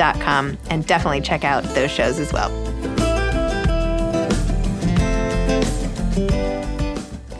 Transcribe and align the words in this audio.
and 0.00 0.86
definitely 0.86 1.20
check 1.20 1.44
out 1.44 1.62
those 1.74 1.90
shows 1.90 2.18
as 2.18 2.32
well. 2.32 2.50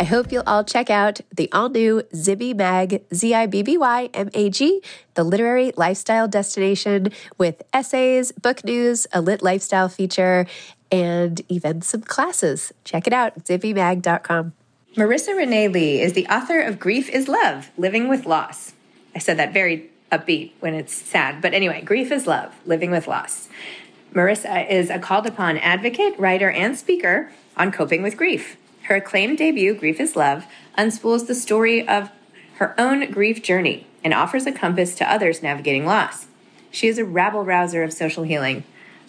I 0.00 0.04
hope 0.04 0.30
you'll 0.30 0.44
all 0.46 0.64
check 0.64 0.91
out 0.91 1.20
the 1.34 1.50
all 1.52 1.69
new 1.69 2.02
Zibby 2.14 2.54
Mag, 2.54 3.02
Z 3.12 3.34
I 3.34 3.46
B 3.46 3.62
B 3.62 3.76
Y 3.76 4.08
M 4.14 4.30
A 4.32 4.48
G, 4.48 4.80
the 5.14 5.24
literary 5.24 5.72
lifestyle 5.76 6.28
destination 6.28 7.12
with 7.36 7.62
essays, 7.72 8.32
book 8.32 8.64
news, 8.64 9.06
a 9.12 9.20
lit 9.20 9.42
lifestyle 9.42 9.88
feature, 9.88 10.46
and 10.92 11.40
even 11.48 11.82
some 11.82 12.02
classes. 12.02 12.72
Check 12.84 13.06
it 13.06 13.12
out, 13.12 13.44
zibbymag.com. 13.44 14.52
Marisa 14.96 15.36
Renee 15.36 15.69
Lee 15.69 16.00
is 16.00 16.14
the 16.14 16.26
author 16.26 16.60
of 16.60 16.78
Grief 16.78 17.08
is 17.10 17.28
Love 17.28 17.70
Living 17.76 18.08
with 18.08 18.25
Loss. 18.25 18.72
I 19.14 19.19
said 19.19 19.36
that 19.36 19.52
very 19.52 19.90
upbeat 20.10 20.52
when 20.60 20.74
it's 20.74 20.94
sad. 20.94 21.41
But 21.41 21.54
anyway, 21.54 21.82
Grief 21.82 22.10
is 22.10 22.26
Love 22.26 22.54
Living 22.66 22.91
with 22.91 23.06
Loss. 23.06 23.48
Marisa 24.14 24.69
is 24.70 24.91
a 24.91 24.98
called 24.98 25.26
upon 25.26 25.58
advocate, 25.58 26.19
writer, 26.19 26.50
and 26.50 26.76
speaker 26.76 27.30
on 27.56 27.72
coping 27.72 28.02
with 28.02 28.16
grief. 28.16 28.56
Her 28.84 28.96
acclaimed 28.96 29.38
debut, 29.38 29.74
Grief 29.74 30.00
is 30.00 30.16
Love, 30.16 30.46
unspools 30.78 31.26
the 31.26 31.34
story 31.34 31.86
of 31.86 32.10
her 32.54 32.74
own 32.80 33.10
grief 33.10 33.42
journey 33.42 33.86
and 34.02 34.14
offers 34.14 34.46
a 34.46 34.52
compass 34.52 34.94
to 34.94 35.10
others 35.10 35.42
navigating 35.42 35.84
loss. 35.84 36.26
She 36.70 36.88
is 36.88 36.98
a 36.98 37.04
rabble 37.04 37.44
rouser 37.44 37.82
of 37.82 37.92
social 37.92 38.25
healing, 38.25 38.64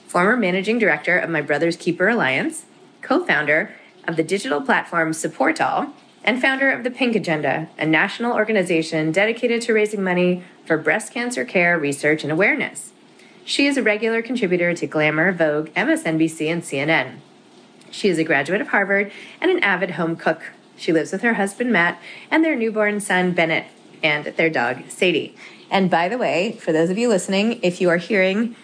former 0.08 0.36
managing 0.36 0.80
director 0.80 1.18
of 1.18 1.30
My 1.30 1.42
Brother's 1.42 1.78
Keeper 1.78 2.10
Alliance, 2.10 2.66
co 3.02 3.24
founder 3.24 3.74
of 4.08 4.18
the 4.18 4.24
digital 4.24 4.62
platform 4.62 5.12
Supportal, 5.12 5.94
and 6.24 6.42
founder 6.42 6.70
of 6.70 6.84
the 6.84 6.92
Pink 6.92 7.16
Agenda, 7.16 7.70
a 7.78 7.86
national 7.86 8.34
organization 8.34 9.12
dedicated 9.12 9.62
to 9.62 9.74
raising 9.74 10.04
money 10.04 10.44
for 10.70 10.78
breast 10.78 11.12
cancer 11.12 11.44
care, 11.44 11.80
research, 11.80 12.22
and 12.22 12.32
awareness. 12.32 12.92
She 13.44 13.66
is 13.66 13.76
a 13.76 13.82
regular 13.82 14.22
contributor 14.22 14.76
to 14.76 14.86
Glamour, 14.86 15.32
Vogue, 15.32 15.70
MSNBC, 15.70 16.48
and 16.48 16.62
CNN. 16.62 17.16
She 17.90 18.08
is 18.08 18.20
a 18.20 18.24
graduate 18.24 18.62
of 18.62 18.68
Harvard 18.68 19.12
and 19.42 19.50
an 19.50 19.64
avid 19.64 19.92
home 19.92 20.16
cook. 20.16 20.52
She 20.78 20.94
lives 20.94 21.12
with 21.12 21.24
her 21.24 21.34
husband, 21.34 21.74
Matt, 21.74 22.00
and 22.30 22.46
their 22.46 22.56
newborn 22.56 23.00
son, 23.00 23.32
Bennett, 23.32 23.66
and 24.04 24.26
their 24.26 24.52
dog, 24.52 24.88
Sadie. 24.90 25.36
And 25.72 25.90
by 25.90 26.08
the 26.08 26.20
way, 26.20 26.52
for 26.62 26.72
those 26.72 26.92
of 26.92 27.00
you 27.00 27.10
listening, 27.10 27.60
if 27.64 27.82
you 27.82 27.90
are 27.90 27.98
hearing 27.98 28.56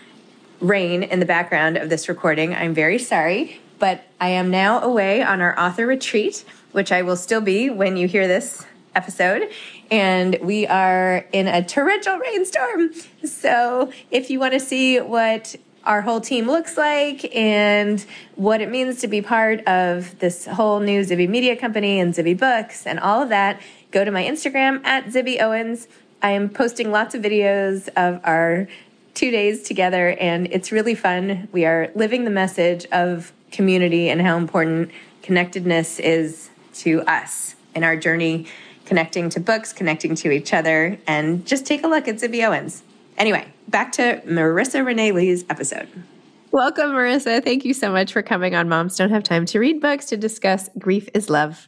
rain 0.60 1.02
in 1.02 1.20
the 1.20 1.26
background 1.26 1.76
of 1.76 1.90
this 1.90 2.08
recording, 2.08 2.54
I'm 2.54 2.76
very 2.76 3.00
sorry, 3.00 3.62
but 3.80 4.04
I 4.22 4.30
am 4.30 4.52
now 4.52 4.80
away 4.80 5.24
on 5.24 5.42
our 5.42 5.60
author 5.60 5.88
retreat 5.88 6.46
which 6.72 6.92
I 6.92 7.04
will 7.04 7.16
still 7.16 7.40
be 7.40 7.70
when 7.70 7.96
you 7.96 8.06
hear 8.06 8.28
this 8.28 8.66
episode. 8.96 9.50
And 9.92 10.38
we 10.42 10.66
are 10.68 11.26
in 11.32 11.48
a 11.48 11.64
torrential 11.64 12.18
rainstorm. 12.18 12.92
So 13.24 13.92
if 14.12 14.30
you 14.30 14.40
want 14.40 14.54
to 14.54 14.60
see 14.60 15.00
what 15.00 15.56
our 15.86 16.02
whole 16.02 16.20
team 16.20 16.48
looks 16.48 16.78
like 16.78 17.34
and 17.36 18.04
what 18.36 18.62
it 18.62 18.70
means 18.70 19.02
to 19.02 19.08
be 19.08 19.22
part 19.22 19.66
of 19.68 20.18
this 20.20 20.46
whole 20.46 20.80
new 20.80 21.02
Zibby 21.02 21.30
Media 21.30 21.56
Company 21.56 22.00
and 22.00 22.14
Zibby 22.14 22.38
Books 22.38 22.88
and 22.88 23.00
all 23.00 23.22
of 23.22 23.30
that, 23.30 23.62
go 23.92 24.04
to 24.04 24.12
my 24.12 24.24
Instagram 24.24 24.84
at 24.84 25.06
Zibby 25.06 25.40
Owens. 25.40 25.88
I 26.24 26.32
am 26.32 26.50
posting 26.50 26.92
lots 26.92 27.14
of 27.14 27.22
videos 27.22 27.88
of 27.96 28.20
our 28.24 28.68
two 29.14 29.32
days 29.32 29.64
together, 29.64 30.10
and 30.20 30.48
it's 30.48 30.72
really 30.72 30.96
fun. 30.96 31.48
We 31.52 31.66
are 31.66 31.92
living 31.96 32.26
the 32.26 32.32
message 32.32 32.86
of 32.92 33.32
community 33.52 34.10
and 34.10 34.22
how 34.22 34.38
important 34.38 34.92
connectedness 35.22 36.00
is 36.00 36.50
to 36.74 37.02
us 37.04 37.56
in 37.74 37.84
our 37.84 37.96
journey 37.96 38.48
connecting 38.86 39.30
to 39.32 39.40
books, 39.40 39.74
connecting 39.74 40.16
to 40.16 40.32
each 40.32 40.54
other, 40.54 40.98
and 41.08 41.46
just 41.46 41.66
take 41.66 41.84
a 41.84 41.88
look 41.88 42.08
at 42.08 42.16
Zibby 42.16 42.48
Owens. 42.48 42.84
Anyway, 43.18 43.48
back 43.68 43.92
to 43.94 44.22
Marisa 44.26 44.86
Renee 44.86 45.12
Lee's 45.12 45.46
episode. 45.50 45.88
Welcome, 46.52 46.92
Marisa. 46.92 47.44
Thank 47.44 47.66
you 47.66 47.74
so 47.74 47.92
much 47.92 48.14
for 48.14 48.22
coming 48.22 48.56
on 48.56 48.70
Moms 48.70 48.96
Don't 48.96 49.10
Have 49.10 49.24
Time 49.24 49.46
to 49.48 49.60
Read 49.60 49.82
Books 49.82 50.06
to 50.06 50.18
discuss 50.18 50.70
Grief 50.78 51.10
is 51.14 51.30
Love. 51.30 51.68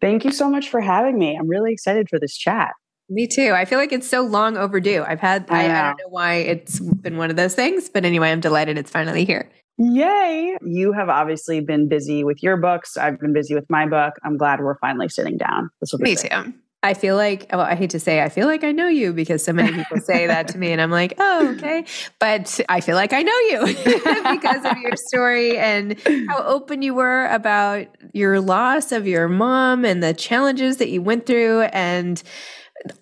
Thank 0.00 0.24
you 0.24 0.32
so 0.32 0.48
much 0.48 0.68
for 0.68 0.80
having 0.80 1.18
me. 1.18 1.36
I'm 1.36 1.48
really 1.48 1.72
excited 1.72 2.08
for 2.08 2.18
this 2.18 2.36
chat. 2.36 2.72
Me 3.08 3.26
too. 3.26 3.52
I 3.52 3.64
feel 3.64 3.78
like 3.78 3.92
it's 3.92 4.08
so 4.08 4.22
long 4.22 4.56
overdue. 4.56 5.04
I've 5.06 5.20
had, 5.20 5.46
I, 5.48 5.66
I, 5.66 5.80
I 5.80 5.82
don't 5.88 5.98
know 5.98 6.08
why 6.08 6.34
it's 6.36 6.80
been 6.80 7.16
one 7.16 7.30
of 7.30 7.36
those 7.36 7.54
things, 7.54 7.88
but 7.88 8.04
anyway, 8.04 8.30
I'm 8.30 8.40
delighted 8.40 8.78
it's 8.78 8.90
finally 8.90 9.24
here. 9.24 9.50
Yay. 9.78 10.56
You 10.62 10.92
have 10.92 11.08
obviously 11.08 11.60
been 11.60 11.88
busy 11.88 12.24
with 12.24 12.42
your 12.42 12.56
books. 12.56 12.96
I've 12.96 13.18
been 13.18 13.32
busy 13.32 13.54
with 13.54 13.68
my 13.68 13.86
book. 13.86 14.14
I'm 14.24 14.36
glad 14.36 14.60
we're 14.60 14.78
finally 14.78 15.08
sitting 15.08 15.36
down. 15.36 15.70
This 15.80 15.92
will 15.92 15.98
be 15.98 16.04
Me 16.04 16.14
great. 16.16 16.30
too. 16.30 16.54
I 16.84 16.92
feel 16.92 17.16
like, 17.16 17.46
well, 17.50 17.62
I 17.62 17.76
hate 17.76 17.88
to 17.90 17.98
say, 17.98 18.22
I 18.22 18.28
feel 18.28 18.46
like 18.46 18.62
I 18.62 18.70
know 18.70 18.88
you 18.88 19.14
because 19.14 19.42
so 19.42 19.54
many 19.54 19.72
people 19.72 20.00
say 20.00 20.26
that 20.26 20.48
to 20.48 20.58
me, 20.58 20.70
and 20.70 20.82
I'm 20.82 20.90
like, 20.90 21.14
oh, 21.18 21.54
okay. 21.56 21.86
But 22.20 22.60
I 22.68 22.82
feel 22.82 22.94
like 22.94 23.14
I 23.14 23.22
know 23.22 23.38
you 23.38 23.66
because 24.36 24.66
of 24.66 24.76
your 24.76 24.94
story 24.96 25.56
and 25.56 25.98
how 26.28 26.42
open 26.44 26.82
you 26.82 26.92
were 26.92 27.26
about 27.28 27.86
your 28.12 28.38
loss 28.38 28.92
of 28.92 29.06
your 29.06 29.28
mom 29.28 29.86
and 29.86 30.02
the 30.02 30.12
challenges 30.12 30.76
that 30.76 30.90
you 30.90 31.00
went 31.00 31.24
through. 31.24 31.62
And 31.62 32.22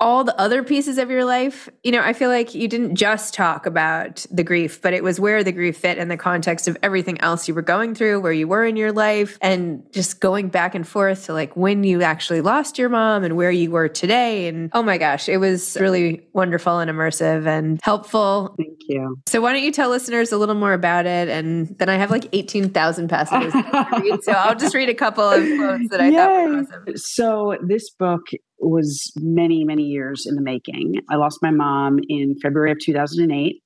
all 0.01 0.23
the 0.23 0.39
other 0.41 0.63
pieces 0.63 0.99
of 0.99 1.11
your 1.11 1.25
life, 1.25 1.69
you 1.83 1.91
know, 1.93 2.03
I 2.03 2.13
feel 2.13 2.29
like 2.29 2.55
you 2.55 2.69
didn't 2.69 2.95
just 2.95 3.35
talk 3.35 3.67
about 3.67 4.25
the 4.31 4.45
grief, 4.45 4.81
but 4.81 4.93
it 4.93 5.03
was 5.03 5.19
where 5.19 5.43
the 5.43 5.51
grief 5.53 5.79
fit 5.79 5.99
in 5.99 6.09
the 6.09 6.17
context 6.17 6.69
of 6.69 6.77
everything 6.83 7.21
else 7.21 7.49
you 7.49 7.55
were 7.55 7.63
going 7.63 7.95
through, 7.95 8.21
where 8.21 8.33
you 8.33 8.47
were 8.47 8.65
in 8.65 8.77
your 8.77 8.93
life, 8.93 9.39
and 9.41 9.83
just 9.93 10.21
going 10.21 10.49
back 10.49 10.75
and 10.75 10.87
forth 10.87 11.27
to 11.27 11.33
like 11.33 11.57
when 11.57 11.85
you 11.85 12.03
actually 12.03 12.41
lost 12.43 12.79
your 12.79 12.89
mom 12.91 13.25
and 13.25 13.37
where 13.37 13.51
you 13.51 13.71
were 13.71 13.89
today. 13.89 14.47
And 14.47 14.71
oh 14.73 14.83
my 14.83 14.99
gosh, 14.99 15.29
it 15.29 15.39
was 15.39 15.77
really 15.81 16.27
wonderful 16.33 16.79
and 16.79 16.91
immersive 16.91 17.47
and 17.47 17.81
helpful. 17.83 18.55
Thank 18.59 18.79
you. 18.89 19.19
So, 19.27 19.41
why 19.41 19.53
don't 19.53 19.63
you 19.63 19.73
tell 19.73 19.91
listeners 19.91 20.33
a 20.33 20.39
little 20.39 20.55
more 20.55 20.75
about 20.75 21.07
it? 21.07 21.29
And 21.29 21.77
then 21.79 21.89
I 21.89 21.97
have 21.97 22.11
like 22.11 22.27
18,000 22.33 23.09
passages 23.09 23.53
to 23.53 23.89
read. 24.01 24.23
So, 24.23 24.33
I'll 24.33 24.55
just 24.55 24.75
read 24.75 24.91
a 24.91 24.95
couple 24.95 25.25
of 25.25 25.43
quotes 25.59 25.89
that 25.91 26.01
I 26.01 26.09
Yay. 26.09 26.17
thought 26.17 26.31
were 26.31 26.59
awesome. 26.87 26.97
So, 26.97 27.57
this 27.67 27.91
book 27.91 28.27
was 28.63 29.13
many, 29.17 29.65
many 29.65 29.85
years 29.85 30.27
in 30.27 30.35
the 30.35 30.43
making. 30.43 31.01
I 31.11 31.17
lost 31.17 31.39
my 31.43 31.51
mom 31.51 31.99
in 32.09 32.37
February 32.41 32.73
of 32.73 32.79
2008. 32.81 33.63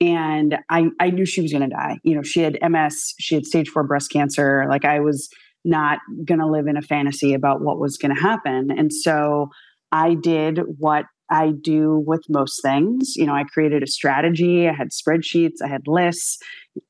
And 0.00 0.58
I, 0.68 0.86
I 0.98 1.10
knew 1.10 1.24
she 1.24 1.42
was 1.42 1.52
going 1.52 1.68
to 1.68 1.74
die. 1.74 1.98
You 2.02 2.16
know, 2.16 2.22
she 2.22 2.40
had 2.40 2.58
MS, 2.60 3.14
she 3.20 3.36
had 3.36 3.46
stage 3.46 3.68
four 3.68 3.84
breast 3.84 4.10
cancer. 4.10 4.66
Like, 4.68 4.84
I 4.84 4.98
was 4.98 5.28
not 5.64 6.00
going 6.24 6.40
to 6.40 6.46
live 6.46 6.66
in 6.66 6.76
a 6.76 6.82
fantasy 6.82 7.34
about 7.34 7.62
what 7.62 7.78
was 7.78 7.96
going 7.96 8.14
to 8.14 8.20
happen. 8.20 8.70
And 8.76 8.92
so 8.92 9.48
I 9.92 10.14
did 10.14 10.60
what 10.78 11.04
I 11.30 11.52
do 11.52 12.02
with 12.04 12.24
most 12.28 12.60
things. 12.62 13.14
You 13.16 13.26
know, 13.26 13.34
I 13.34 13.44
created 13.44 13.82
a 13.82 13.86
strategy, 13.86 14.68
I 14.68 14.72
had 14.72 14.88
spreadsheets, 14.90 15.62
I 15.64 15.68
had 15.68 15.82
lists. 15.86 16.38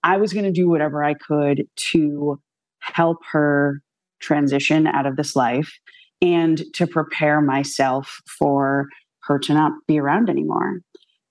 I 0.02 0.16
was 0.16 0.32
going 0.32 0.46
to 0.46 0.52
do 0.52 0.69
whatever 0.69 1.05
I 1.05 1.14
could 1.14 1.64
to 1.90 2.40
help 2.81 3.19
her 3.31 3.82
transition 4.20 4.87
out 4.87 5.06
of 5.06 5.16
this 5.16 5.37
life 5.37 5.72
and 6.22 6.62
to 6.74 6.86
prepare 6.86 7.42
myself 7.42 8.22
for 8.38 8.86
her 9.24 9.38
to 9.40 9.52
not 9.52 9.72
be 9.86 9.98
around 9.98 10.30
anymore. 10.30 10.80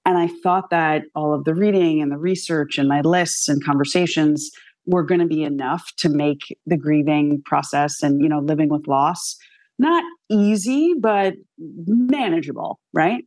And 0.05 0.17
I 0.17 0.27
thought 0.43 0.69
that 0.69 1.03
all 1.15 1.33
of 1.33 1.45
the 1.45 1.55
reading 1.55 2.01
and 2.01 2.11
the 2.11 2.17
research 2.17 2.77
and 2.77 2.88
my 2.88 3.01
lists 3.01 3.47
and 3.47 3.63
conversations 3.63 4.51
were 4.85 5.03
going 5.03 5.21
to 5.21 5.27
be 5.27 5.43
enough 5.43 5.91
to 5.97 6.09
make 6.09 6.57
the 6.65 6.77
grieving 6.77 7.41
process 7.45 8.03
and, 8.03 8.21
you 8.21 8.29
know, 8.29 8.39
living 8.39 8.69
with 8.69 8.88
loss 8.88 9.38
not 9.81 10.03
easy, 10.29 10.93
but 10.97 11.33
manageable, 11.57 12.79
right? 12.93 13.25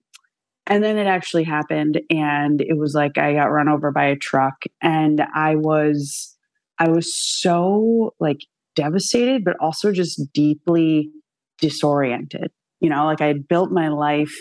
And 0.66 0.82
then 0.82 0.96
it 0.96 1.06
actually 1.06 1.43
happened 1.43 2.00
and 2.08 2.61
it 2.61 2.78
was 2.78 2.94
like 2.94 3.19
I 3.19 3.34
got 3.34 3.50
run 3.50 3.69
over 3.69 3.90
by 3.90 4.05
a 4.06 4.16
truck 4.16 4.64
and 4.81 5.20
I 5.34 5.56
was 5.56 6.34
I 6.78 6.88
was 6.88 7.14
so 7.14 8.14
like 8.19 8.38
devastated 8.75 9.44
but 9.44 9.56
also 9.61 9.93
just 9.93 10.32
deeply 10.32 11.11
disoriented. 11.64 12.50
You 12.81 12.90
know, 12.90 13.06
like 13.06 13.22
I 13.22 13.26
had 13.26 13.49
built 13.49 13.72
my 13.72 13.88
life 13.88 14.34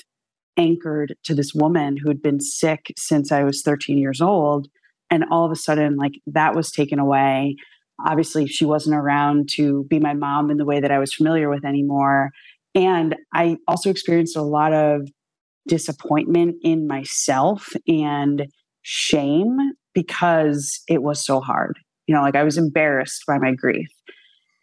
anchored 0.57 1.15
to 1.23 1.33
this 1.33 1.53
woman 1.53 1.95
who 1.95 2.09
had 2.09 2.21
been 2.21 2.41
sick 2.41 2.93
since 2.97 3.31
I 3.31 3.43
was 3.43 3.61
13 3.61 3.97
years 3.97 4.19
old. 4.19 4.67
And 5.09 5.23
all 5.31 5.45
of 5.45 5.51
a 5.51 5.55
sudden, 5.55 5.95
like 5.95 6.19
that 6.27 6.53
was 6.53 6.69
taken 6.69 6.99
away. 6.99 7.55
Obviously, 8.05 8.45
she 8.45 8.65
wasn't 8.65 8.97
around 8.97 9.47
to 9.53 9.85
be 9.89 9.99
my 9.99 10.13
mom 10.13 10.51
in 10.51 10.57
the 10.57 10.65
way 10.65 10.81
that 10.81 10.91
I 10.91 10.99
was 10.99 11.13
familiar 11.13 11.49
with 11.49 11.63
anymore. 11.63 12.31
And 12.75 13.15
I 13.33 13.55
also 13.69 13.89
experienced 13.89 14.35
a 14.35 14.41
lot 14.41 14.73
of 14.73 15.07
disappointment 15.65 16.57
in 16.61 16.87
myself 16.87 17.69
and 17.87 18.47
shame 18.81 19.57
because 19.93 20.81
it 20.89 21.01
was 21.01 21.25
so 21.25 21.39
hard. 21.39 21.79
You 22.05 22.15
know, 22.15 22.21
like 22.21 22.35
I 22.35 22.43
was 22.43 22.57
embarrassed 22.57 23.23
by 23.25 23.37
my 23.37 23.53
grief. 23.53 23.87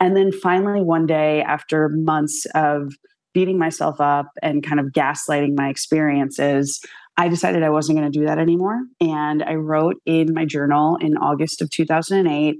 And 0.01 0.17
then 0.17 0.33
finally, 0.33 0.83
one 0.83 1.07
day, 1.07 1.43
after 1.43 1.91
months 1.91 2.47
of 2.55 2.95
beating 3.35 3.59
myself 3.59 4.01
up 4.01 4.27
and 4.43 4.63
kind 4.63 4.81
of 4.81 4.87
gaslighting 4.87 5.57
my 5.57 5.69
experiences, 5.69 6.81
I 7.17 7.29
decided 7.29 7.63
I 7.63 7.71
wasn't 7.71 7.99
going 7.99 8.11
to 8.11 8.19
do 8.19 8.25
that 8.27 8.39
anymore. 8.39 8.81
And 9.01 9.43
I 9.43 9.55
wrote 9.55 9.97
in 10.07 10.33
my 10.33 10.47
journal 10.47 10.97
in 10.97 11.17
August 11.17 11.61
of 11.63 11.71
2008 11.71 12.57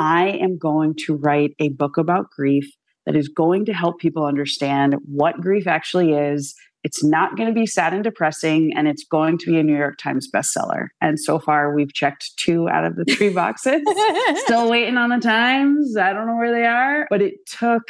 I 0.00 0.28
am 0.28 0.56
going 0.56 0.94
to 1.06 1.16
write 1.16 1.54
a 1.58 1.70
book 1.70 1.96
about 1.96 2.30
grief 2.30 2.72
that 3.04 3.16
is 3.16 3.28
going 3.28 3.64
to 3.64 3.72
help 3.72 3.98
people 3.98 4.24
understand 4.24 4.94
what 5.04 5.40
grief 5.40 5.66
actually 5.66 6.12
is 6.12 6.54
it's 6.84 7.02
not 7.02 7.36
going 7.36 7.48
to 7.48 7.54
be 7.54 7.66
sad 7.66 7.92
and 7.92 8.04
depressing, 8.04 8.72
and 8.76 8.86
it's 8.86 9.04
going 9.04 9.38
to 9.38 9.46
be 9.46 9.58
a 9.58 9.62
New 9.62 9.76
York 9.76 9.98
Times 9.98 10.28
bestseller. 10.32 10.88
And 11.00 11.18
so 11.18 11.38
far, 11.38 11.74
we've 11.74 11.92
checked 11.92 12.36
two 12.36 12.68
out 12.68 12.84
of 12.84 12.96
the 12.96 13.04
three 13.04 13.30
boxes. 13.30 13.82
Still 14.44 14.70
waiting 14.70 14.96
on 14.96 15.10
the 15.10 15.18
Times. 15.18 15.96
I 15.96 16.12
don't 16.12 16.26
know 16.26 16.36
where 16.36 16.52
they 16.52 16.66
are, 16.66 17.06
but 17.10 17.22
it 17.22 17.46
took 17.46 17.82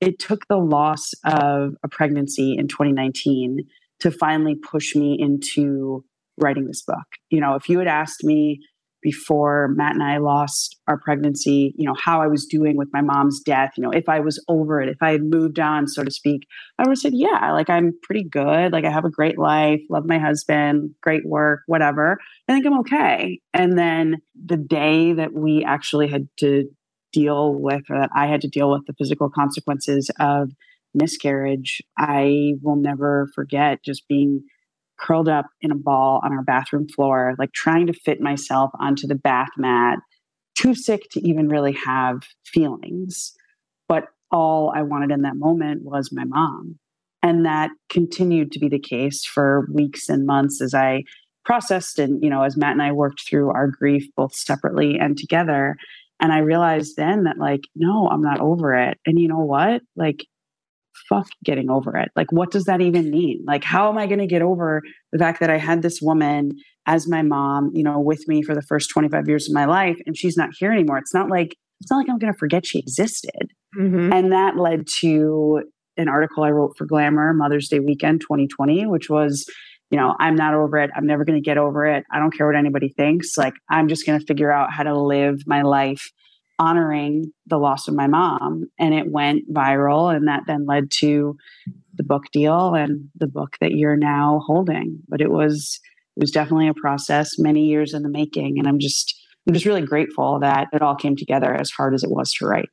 it 0.00 0.18
took 0.18 0.48
the 0.48 0.56
loss 0.56 1.12
of 1.24 1.74
a 1.84 1.88
pregnancy 1.88 2.56
in 2.58 2.66
2019 2.66 3.60
to 4.00 4.10
finally 4.10 4.56
push 4.56 4.96
me 4.96 5.16
into 5.16 6.04
writing 6.38 6.66
this 6.66 6.82
book. 6.82 7.06
You 7.30 7.40
know, 7.40 7.54
if 7.54 7.68
you 7.68 7.78
had 7.78 7.86
asked 7.86 8.24
me 8.24 8.60
before 9.02 9.68
Matt 9.68 9.94
and 9.94 10.02
I 10.02 10.18
lost 10.18 10.78
our 10.86 10.98
pregnancy, 10.98 11.74
you 11.76 11.84
know, 11.84 11.94
how 12.00 12.22
I 12.22 12.28
was 12.28 12.46
doing 12.46 12.76
with 12.76 12.88
my 12.92 13.00
mom's 13.00 13.40
death, 13.40 13.72
you 13.76 13.82
know, 13.82 13.90
if 13.90 14.08
I 14.08 14.20
was 14.20 14.42
over 14.48 14.80
it, 14.80 14.88
if 14.88 14.98
I 15.00 15.12
had 15.12 15.22
moved 15.22 15.58
on, 15.58 15.88
so 15.88 16.04
to 16.04 16.10
speak, 16.10 16.46
I 16.78 16.82
would 16.82 16.92
have 16.92 16.98
said, 16.98 17.12
yeah, 17.14 17.52
like 17.52 17.68
I'm 17.68 17.92
pretty 18.02 18.24
good. 18.24 18.72
Like 18.72 18.84
I 18.84 18.90
have 18.90 19.04
a 19.04 19.10
great 19.10 19.38
life, 19.38 19.80
love 19.90 20.04
my 20.06 20.18
husband, 20.18 20.94
great 21.02 21.26
work, 21.26 21.60
whatever. 21.66 22.18
I 22.48 22.52
think 22.52 22.64
I'm 22.64 22.78
okay. 22.80 23.40
And 23.52 23.76
then 23.76 24.18
the 24.46 24.56
day 24.56 25.12
that 25.14 25.32
we 25.32 25.64
actually 25.64 26.08
had 26.08 26.28
to 26.38 26.68
deal 27.12 27.52
with, 27.54 27.82
or 27.90 28.00
that 28.00 28.10
I 28.14 28.26
had 28.26 28.40
to 28.42 28.48
deal 28.48 28.70
with 28.70 28.86
the 28.86 28.94
physical 28.94 29.28
consequences 29.28 30.10
of 30.20 30.50
miscarriage, 30.94 31.82
I 31.98 32.52
will 32.62 32.76
never 32.76 33.28
forget 33.34 33.80
just 33.84 34.06
being 34.08 34.44
curled 35.02 35.28
up 35.28 35.46
in 35.60 35.70
a 35.70 35.76
ball 35.76 36.20
on 36.24 36.32
our 36.32 36.42
bathroom 36.42 36.88
floor, 36.88 37.34
like 37.38 37.52
trying 37.52 37.86
to 37.88 37.92
fit 37.92 38.20
myself 38.20 38.70
onto 38.80 39.06
the 39.06 39.14
bath 39.14 39.50
mat, 39.56 39.98
too 40.54 40.74
sick 40.74 41.08
to 41.10 41.20
even 41.26 41.48
really 41.48 41.72
have 41.72 42.22
feelings. 42.44 43.32
But 43.88 44.04
all 44.30 44.72
I 44.74 44.82
wanted 44.82 45.10
in 45.10 45.22
that 45.22 45.36
moment 45.36 45.82
was 45.82 46.10
my 46.12 46.24
mom. 46.24 46.78
And 47.22 47.44
that 47.44 47.70
continued 47.88 48.52
to 48.52 48.58
be 48.58 48.68
the 48.68 48.78
case 48.78 49.24
for 49.24 49.66
weeks 49.72 50.08
and 50.08 50.26
months 50.26 50.60
as 50.60 50.74
I 50.74 51.04
processed 51.44 51.98
and, 51.98 52.22
you 52.22 52.30
know, 52.30 52.42
as 52.42 52.56
Matt 52.56 52.72
and 52.72 52.82
I 52.82 52.92
worked 52.92 53.22
through 53.28 53.50
our 53.50 53.66
grief 53.66 54.04
both 54.16 54.34
separately 54.34 54.98
and 54.98 55.16
together. 55.16 55.76
And 56.20 56.32
I 56.32 56.38
realized 56.38 56.96
then 56.96 57.24
that, 57.24 57.38
like, 57.38 57.62
no, 57.74 58.08
I'm 58.08 58.22
not 58.22 58.40
over 58.40 58.74
it. 58.74 58.98
And 59.06 59.20
you 59.20 59.28
know 59.28 59.40
what? 59.40 59.82
Like, 59.96 60.24
fuck 61.08 61.26
getting 61.44 61.70
over 61.70 61.96
it. 61.96 62.10
Like, 62.16 62.32
what 62.32 62.50
does 62.50 62.64
that 62.64 62.80
even 62.80 63.10
mean? 63.10 63.42
Like, 63.46 63.64
how 63.64 63.88
am 63.88 63.98
I 63.98 64.06
going 64.06 64.18
to 64.18 64.26
get 64.26 64.42
over 64.42 64.82
the 65.12 65.18
fact 65.18 65.40
that 65.40 65.50
I 65.50 65.58
had 65.58 65.82
this 65.82 66.00
woman 66.00 66.52
as 66.86 67.08
my 67.08 67.22
mom, 67.22 67.70
you 67.74 67.82
know, 67.82 68.00
with 68.00 68.26
me 68.28 68.42
for 68.42 68.54
the 68.54 68.62
first 68.62 68.90
25 68.90 69.28
years 69.28 69.48
of 69.48 69.54
my 69.54 69.64
life 69.64 69.98
and 70.06 70.16
she's 70.16 70.36
not 70.36 70.50
here 70.58 70.72
anymore? 70.72 70.98
It's 70.98 71.14
not 71.14 71.28
like, 71.28 71.56
it's 71.80 71.90
not 71.90 71.98
like 71.98 72.08
I'm 72.08 72.18
going 72.18 72.32
to 72.32 72.38
forget 72.38 72.66
she 72.66 72.78
existed. 72.78 73.52
Mm-hmm. 73.78 74.12
And 74.12 74.32
that 74.32 74.56
led 74.56 74.86
to 75.00 75.62
an 75.96 76.08
article 76.08 76.44
I 76.44 76.50
wrote 76.50 76.74
for 76.76 76.86
Glamour 76.86 77.34
Mother's 77.34 77.68
Day 77.68 77.80
weekend 77.80 78.20
2020, 78.22 78.86
which 78.86 79.10
was, 79.10 79.44
you 79.90 79.98
know, 79.98 80.14
I'm 80.18 80.34
not 80.34 80.54
over 80.54 80.78
it. 80.78 80.90
I'm 80.96 81.06
never 81.06 81.24
going 81.24 81.40
to 81.40 81.44
get 81.44 81.58
over 81.58 81.86
it. 81.86 82.04
I 82.10 82.18
don't 82.18 82.30
care 82.30 82.46
what 82.46 82.56
anybody 82.56 82.88
thinks. 82.88 83.36
Like, 83.36 83.54
I'm 83.70 83.88
just 83.88 84.06
going 84.06 84.18
to 84.18 84.24
figure 84.24 84.50
out 84.50 84.72
how 84.72 84.84
to 84.84 84.98
live 84.98 85.42
my 85.46 85.62
life 85.62 86.10
honoring 86.62 87.32
the 87.46 87.58
loss 87.58 87.88
of 87.88 87.94
my 87.94 88.06
mom. 88.06 88.64
And 88.78 88.94
it 88.94 89.10
went 89.10 89.52
viral. 89.52 90.14
And 90.14 90.28
that 90.28 90.42
then 90.46 90.66
led 90.66 90.90
to 90.98 91.36
the 91.94 92.04
book 92.04 92.24
deal 92.32 92.74
and 92.74 93.08
the 93.16 93.26
book 93.26 93.56
that 93.60 93.72
you're 93.72 93.96
now 93.96 94.42
holding. 94.46 95.00
But 95.08 95.20
it 95.20 95.30
was, 95.30 95.80
it 96.16 96.20
was 96.20 96.30
definitely 96.30 96.68
a 96.68 96.74
process, 96.74 97.38
many 97.38 97.66
years 97.66 97.94
in 97.94 98.02
the 98.02 98.08
making. 98.08 98.58
And 98.58 98.68
I'm 98.68 98.78
just, 98.78 99.14
I'm 99.46 99.54
just 99.54 99.66
really 99.66 99.82
grateful 99.82 100.38
that 100.40 100.68
it 100.72 100.82
all 100.82 100.94
came 100.94 101.16
together 101.16 101.52
as 101.52 101.70
hard 101.70 101.94
as 101.94 102.04
it 102.04 102.10
was 102.10 102.32
to 102.34 102.46
write. 102.46 102.68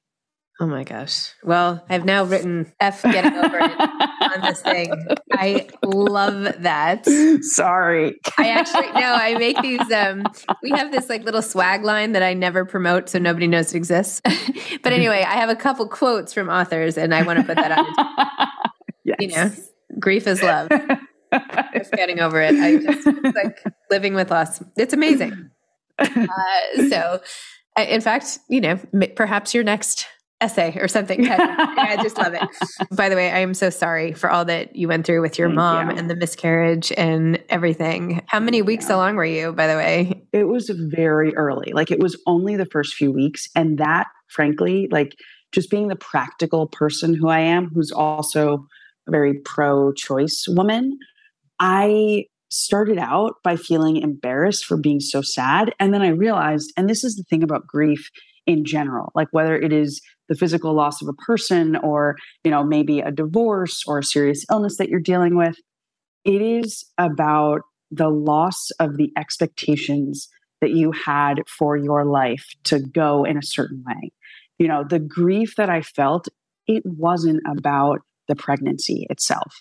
Oh 0.62 0.68
my 0.68 0.84
gosh. 0.84 1.34
Well, 1.44 1.84
I've 1.90 2.06
now 2.06 2.26
written 2.26 2.72
F 2.80 3.02
getting 3.04 3.34
over 3.34 3.60
it. 3.60 3.72
on 4.36 4.42
this 4.42 4.62
thing. 4.62 4.92
I 5.34 5.68
love 5.84 6.62
that. 6.62 7.06
Sorry. 7.42 8.20
I 8.38 8.50
actually 8.50 8.92
no, 8.92 9.14
I 9.14 9.36
make 9.38 9.62
these 9.62 9.92
um 9.92 10.24
we 10.62 10.72
have 10.72 10.92
this 10.92 11.10
like 11.10 11.24
little 11.24 11.42
swag 11.42 11.84
line 11.84 12.14
that 12.14 12.24
I 12.24 12.34
never 12.34 12.66
promote 12.66 13.10
so 13.10 13.20
nobody 13.20 13.48
knows 13.48 13.74
it 13.74 13.78
exists. 13.78 14.22
but 14.84 14.94
anyway, 14.94 15.24
I 15.28 15.36
have 15.36 15.50
a 15.50 15.56
couple 15.56 15.88
quotes 15.88 16.34
from 16.34 16.50
authors 16.50 16.98
and 16.98 17.14
I 17.14 17.24
want 17.24 17.40
to 17.40 17.46
put 17.46 17.56
that 17.56 17.72
on. 17.72 18.48
yes. 19.04 19.18
You 19.20 19.28
know, 19.28 19.52
grief 20.00 20.28
is 20.28 20.42
love. 20.42 20.70
just 21.74 21.92
getting 21.94 22.20
over 22.20 22.42
it. 22.42 22.56
I 22.56 22.78
just 22.78 23.08
it's 23.08 23.36
like 23.36 23.64
living 23.92 24.14
with 24.14 24.32
loss. 24.32 24.62
It's 24.78 24.94
amazing. 24.94 25.50
Uh, 26.00 26.88
so, 26.90 27.22
in 27.78 28.02
fact, 28.02 28.40
you 28.50 28.62
know, 28.62 28.80
perhaps 29.16 29.54
your 29.54 29.64
next 29.64 30.08
essay 30.42 30.78
or 30.80 30.88
something. 30.88 31.28
I 31.30 31.98
just 32.02 32.18
love 32.18 32.34
it. 32.34 32.42
By 32.96 33.10
the 33.10 33.16
way, 33.16 33.32
I 33.32 33.40
am 33.40 33.54
so 33.54 33.70
sorry 33.70 34.14
for 34.14 34.30
all 34.30 34.46
that 34.46 34.76
you 34.76 34.88
went 34.88 35.06
through 35.06 35.22
with 35.22 35.38
your 35.38 35.50
Thank 35.50 35.56
mom 35.56 35.92
you. 35.92 35.98
and 35.98 36.10
the 36.10 36.16
miscarriage 36.16 36.92
and 36.98 37.42
everything. 37.50 38.22
How 38.28 38.40
many 38.40 38.62
weeks 38.62 38.90
along 38.90 39.16
were 39.16 39.26
you, 39.26 39.54
by 39.54 39.68
the 39.68 39.76
way? 39.76 40.24
It 40.32 40.46
was 40.46 40.70
very 40.70 41.36
early. 41.36 41.72
Like 41.74 41.92
it 41.92 42.00
was 42.00 42.20
only 42.26 42.56
the 42.56 42.66
first 42.66 42.94
few 42.94 43.12
weeks. 43.12 43.48
And 43.56 43.78
that, 43.80 44.08
frankly, 44.30 44.88
like 44.92 45.16
just 45.52 45.70
being 45.70 45.88
the 45.88 45.96
practical 45.96 46.68
person 46.68 47.14
who 47.14 47.28
I 47.28 47.40
am, 47.40 47.70
who's 47.74 47.92
also 47.92 48.66
a 49.08 49.12
very 49.12 49.34
pro 49.46 49.92
choice 49.94 50.46
woman, 50.48 50.98
I 51.60 52.26
started 52.52 52.98
out 52.98 53.36
by 53.44 53.56
feeling 53.56 53.98
embarrassed 53.98 54.66
for 54.66 54.78
being 54.78 55.00
so 55.00 55.22
sad. 55.22 55.74
And 55.80 55.94
then 55.94 56.02
I 56.02 56.10
realized, 56.10 56.72
and 56.78 56.90
this 56.90 57.04
is 57.04 57.16
the 57.16 57.24
thing 57.24 57.44
about 57.44 57.68
grief 57.68 58.10
in 58.48 58.66
general, 58.66 59.12
like 59.14 59.28
whether 59.32 59.56
it 59.56 59.72
is 59.72 60.02
the 60.30 60.36
physical 60.36 60.74
loss 60.74 61.02
of 61.02 61.08
a 61.08 61.14
person 61.14 61.76
or, 61.76 62.16
you 62.44 62.52
know, 62.52 62.64
maybe 62.64 63.00
a 63.00 63.12
divorce 63.12 63.84
or 63.88 64.00
a 64.00 64.04
serious 64.04 64.46
illness 64.50 64.78
that 64.78 64.88
you're 64.88 65.00
dealing 65.00 65.36
with, 65.36 65.56
it 66.24 66.42
is 66.42 66.86
about 66.98 67.62
the 67.92 68.10
loss 68.10 68.70
of 68.80 68.98
the 68.98 69.12
expectations 69.18 70.30
that 70.62 70.72
you 70.72 70.92
had 70.92 71.42
for 71.48 71.76
your 71.76 72.06
life 72.06 72.46
to 72.66 72.80
go 72.80 73.24
in 73.24 73.38
a 73.38 73.44
certain 73.44 73.84
way. 73.86 74.12
You 74.60 74.68
know, 74.68 74.84
the 74.88 75.00
grief 75.00 75.56
that 75.58 75.70
I 75.70 75.82
felt, 75.82 76.28
it 76.68 76.84
wasn't 76.86 77.42
about 77.48 78.02
the 78.28 78.36
pregnancy 78.36 79.08
itself. 79.10 79.54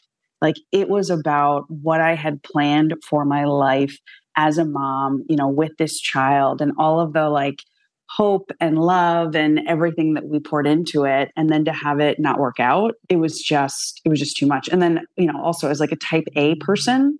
Like 0.42 0.56
it 0.72 0.88
was 0.88 1.10
about 1.10 1.64
what 1.68 2.00
I 2.00 2.14
had 2.14 2.42
planned 2.42 2.94
for 3.08 3.24
my 3.24 3.44
life 3.44 3.96
as 4.36 4.58
a 4.58 4.64
mom, 4.64 5.24
you 5.28 5.36
know, 5.36 5.48
with 5.48 5.72
this 5.78 5.98
child 5.98 6.60
and 6.60 6.72
all 6.78 7.00
of 7.00 7.12
the 7.12 7.28
like 7.28 7.60
hope 8.08 8.50
and 8.60 8.78
love 8.78 9.34
and 9.36 9.60
everything 9.68 10.14
that 10.14 10.26
we 10.26 10.40
poured 10.40 10.66
into 10.66 11.04
it 11.04 11.30
and 11.36 11.50
then 11.50 11.64
to 11.64 11.72
have 11.72 12.00
it 12.00 12.18
not 12.18 12.38
work 12.38 12.58
out 12.58 12.94
it 13.08 13.16
was 13.16 13.40
just 13.40 14.00
it 14.04 14.08
was 14.08 14.18
just 14.18 14.36
too 14.36 14.46
much 14.46 14.68
and 14.68 14.80
then 14.80 15.00
you 15.16 15.26
know 15.26 15.40
also 15.42 15.68
as 15.68 15.78
like 15.80 15.92
a 15.92 15.96
type 15.96 16.24
a 16.34 16.54
person 16.56 17.18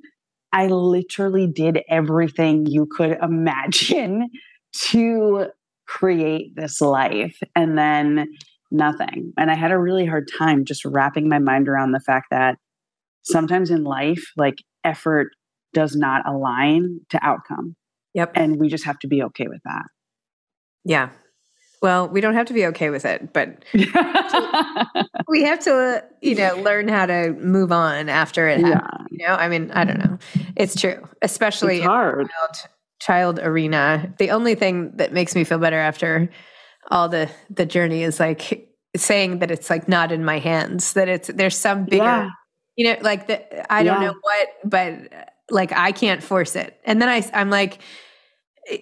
i 0.52 0.66
literally 0.66 1.47
did 1.47 1.80
everything 1.88 2.64
you 2.66 2.87
could 2.87 3.18
imagine 3.23 4.28
to 4.73 5.47
create 5.87 6.54
this 6.57 6.80
life 6.80 7.38
and 7.54 7.76
then 7.76 8.26
nothing 8.71 9.33
and 9.37 9.50
i 9.50 9.54
had 9.54 9.73
a 9.73 9.78
really 9.78 10.07
hard 10.07 10.28
time 10.38 10.64
just 10.64 10.85
wrapping 10.85 11.28
my 11.28 11.38
mind 11.38 11.68
around 11.68 11.92
the 11.92 12.00
fact 12.00 12.26
that 12.30 12.57
sometimes 13.28 13.71
in 13.71 13.85
life, 13.85 14.33
like 14.37 14.57
effort 14.85 15.28
does 15.73 15.95
not 15.95 16.26
align 16.26 17.00
to 17.11 17.25
outcome. 17.25 17.76
Yep. 18.14 18.33
And 18.35 18.59
we 18.59 18.68
just 18.68 18.85
have 18.85 18.99
to 19.00 19.07
be 19.07 19.23
okay 19.23 19.47
with 19.49 19.61
that. 19.64 19.85
Yeah. 20.85 21.11
Well, 21.80 22.08
we 22.08 22.20
don't 22.20 22.35
have 22.35 22.47
to 22.47 22.52
be 22.52 22.66
okay 22.66 22.90
with 22.90 23.04
it, 23.04 23.32
but 23.32 23.64
we 25.28 25.44
have 25.44 25.61
to, 25.61 26.04
you 26.20 26.35
know, 26.35 26.56
learn 26.56 26.88
how 26.88 27.06
to 27.06 27.32
move 27.35 27.70
on 27.70 28.08
after 28.08 28.49
it. 28.49 28.61
Yeah. 28.61 28.87
you 29.11 29.26
know, 29.26 29.35
I 29.35 29.49
mean, 29.49 29.70
I 29.70 29.85
don't 29.85 29.99
know. 29.99 30.18
It's 30.56 30.80
true, 30.80 31.08
especially 31.23 31.76
it's 31.76 31.87
hard. 31.87 32.28
Child, 32.28 32.56
child 33.00 33.38
arena. 33.38 34.12
The 34.18 34.30
only 34.30 34.56
thing 34.56 34.97
that 34.97 35.12
makes 35.12 35.37
me 35.37 35.44
feel 35.44 35.58
better 35.58 35.78
after 35.78 36.28
all 36.90 37.08
the 37.08 37.30
the 37.49 37.66
journey 37.66 38.02
is 38.02 38.18
like 38.18 38.68
saying 38.97 39.38
that 39.38 39.52
it's 39.52 39.70
like 39.70 39.88
not 39.88 40.11
in 40.11 40.25
my 40.25 40.40
hands. 40.40 40.94
That 40.94 41.08
it's 41.08 41.28
there's 41.28 41.56
some 41.56 41.85
bigger 41.85 42.02
yeah 42.02 42.30
you 42.78 42.85
know 42.85 42.97
like 43.02 43.26
the, 43.26 43.73
i 43.73 43.82
don't 43.82 44.00
yeah. 44.00 44.08
know 44.08 44.14
what 44.23 44.49
but 44.64 45.35
like 45.50 45.73
i 45.73 45.92
can't 45.92 46.23
force 46.23 46.56
it 46.56 46.80
and 46.85 47.02
then 47.02 47.08
i 47.11 47.28
i'm 47.35 47.50
like 47.50 47.80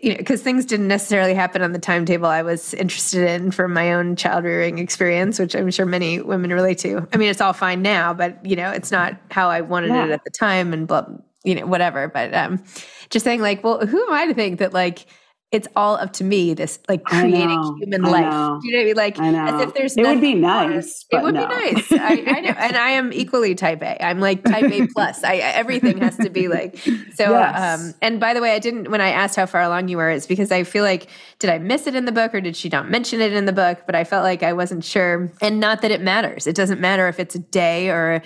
you 0.03 0.11
know 0.11 0.17
because 0.17 0.43
things 0.43 0.65
didn't 0.65 0.89
necessarily 0.89 1.35
happen 1.35 1.63
on 1.63 1.73
the 1.73 1.79
timetable 1.79 2.27
i 2.27 2.43
was 2.43 2.75
interested 2.75 3.29
in 3.29 3.51
for 3.51 3.69
my 3.69 3.93
own 3.93 4.17
child 4.17 4.45
rearing 4.45 4.79
experience 4.79 5.39
which 5.39 5.55
i'm 5.55 5.71
sure 5.71 5.87
many 5.87 6.21
women 6.21 6.53
relate 6.53 6.79
to 6.79 7.07
i 7.13 7.17
mean 7.17 7.29
it's 7.29 7.41
all 7.41 7.53
fine 7.53 7.83
now 7.83 8.13
but 8.13 8.45
you 8.45 8.57
know 8.57 8.71
it's 8.71 8.91
not 8.91 9.17
how 9.31 9.49
i 9.49 9.61
wanted 9.61 9.89
yeah. 9.89 10.05
it 10.05 10.11
at 10.11 10.25
the 10.25 10.31
time 10.31 10.73
and 10.73 10.89
blah 10.89 11.07
you 11.45 11.55
know 11.55 11.67
whatever 11.67 12.09
but 12.09 12.35
um 12.35 12.63
just 13.11 13.25
saying 13.25 13.41
like 13.41 13.63
well 13.63 13.87
who 13.87 14.03
am 14.07 14.13
i 14.13 14.27
to 14.27 14.35
think 14.35 14.59
that 14.59 14.73
like 14.73 15.07
it's 15.53 15.69
all 15.77 15.95
up 15.95 16.13
to 16.13 16.25
me 16.25 16.55
this 16.55 16.79
like 16.89 17.05
creating 17.05 17.49
know, 17.49 17.77
human 17.79 18.03
life. 18.03 18.61
you 18.65 18.73
know 18.73 18.79
what 18.79 18.83
i 18.83 18.85
mean? 18.85 18.97
Like 18.97 19.19
as 19.21 19.61
if 19.61 19.75
there's 19.75 19.97
it 19.97 20.05
would 20.05 20.21
be 20.21 20.35
nice 20.35 21.05
it 21.11 21.23
would 21.23 21.35
no. 21.35 21.47
be 21.47 21.55
nice. 21.55 21.93
I, 21.93 22.25
I, 22.27 22.41
know 22.41 22.51
and 22.51 22.77
i 22.77 22.91
am 22.91 23.13
equally 23.13 23.55
type 23.55 23.81
a. 23.83 24.05
I'm 24.05 24.19
like 24.19 24.43
type 24.45 24.71
a 24.71 24.87
plus. 24.89 25.23
I 25.23 25.37
everything 25.37 25.99
has 25.99 26.17
to 26.17 26.31
be 26.31 26.49
like 26.49 26.77
so 27.15 27.31
yes. 27.31 27.81
um 27.81 27.95
and 28.03 28.19
by 28.19 28.35
the 28.35 28.41
way 28.41 28.53
i 28.53 28.59
didn't 28.59 28.91
when 28.91 29.01
i 29.01 29.11
asked 29.11 29.37
how 29.37 29.47
far 29.47 29.63
along 29.63 29.89
you 29.89 29.99
were 29.99 30.11
it's 30.11 30.27
because 30.27 30.51
i 30.51 30.65
feel 30.65 30.83
like 30.83 31.09
did 31.39 31.49
i 31.49 31.59
miss 31.59 31.87
it 31.87 31.95
in 31.95 32.07
the 32.07 32.13
book 32.13 32.35
or 32.35 32.41
did 32.41 32.57
she 32.57 32.69
not 32.69 32.91
mention 32.91 33.21
it 33.21 33.33
in 33.33 33.45
the 33.45 33.53
book? 33.53 33.83
But 33.87 33.95
i 33.95 34.05
felt 34.05 34.25
like 34.25 34.43
i 34.43 34.53
wasn't 34.53 34.85
sure. 34.85 35.33
And 35.41 35.61
not 35.61 35.83
that 35.83 35.91
it 35.91 36.01
matters. 36.01 36.47
It 36.47 36.57
doesn't 36.57 36.81
matter 36.81 37.07
if 37.09 37.21
it's 37.21 37.35
a 37.35 37.39
day 37.39 37.91
or 37.91 38.23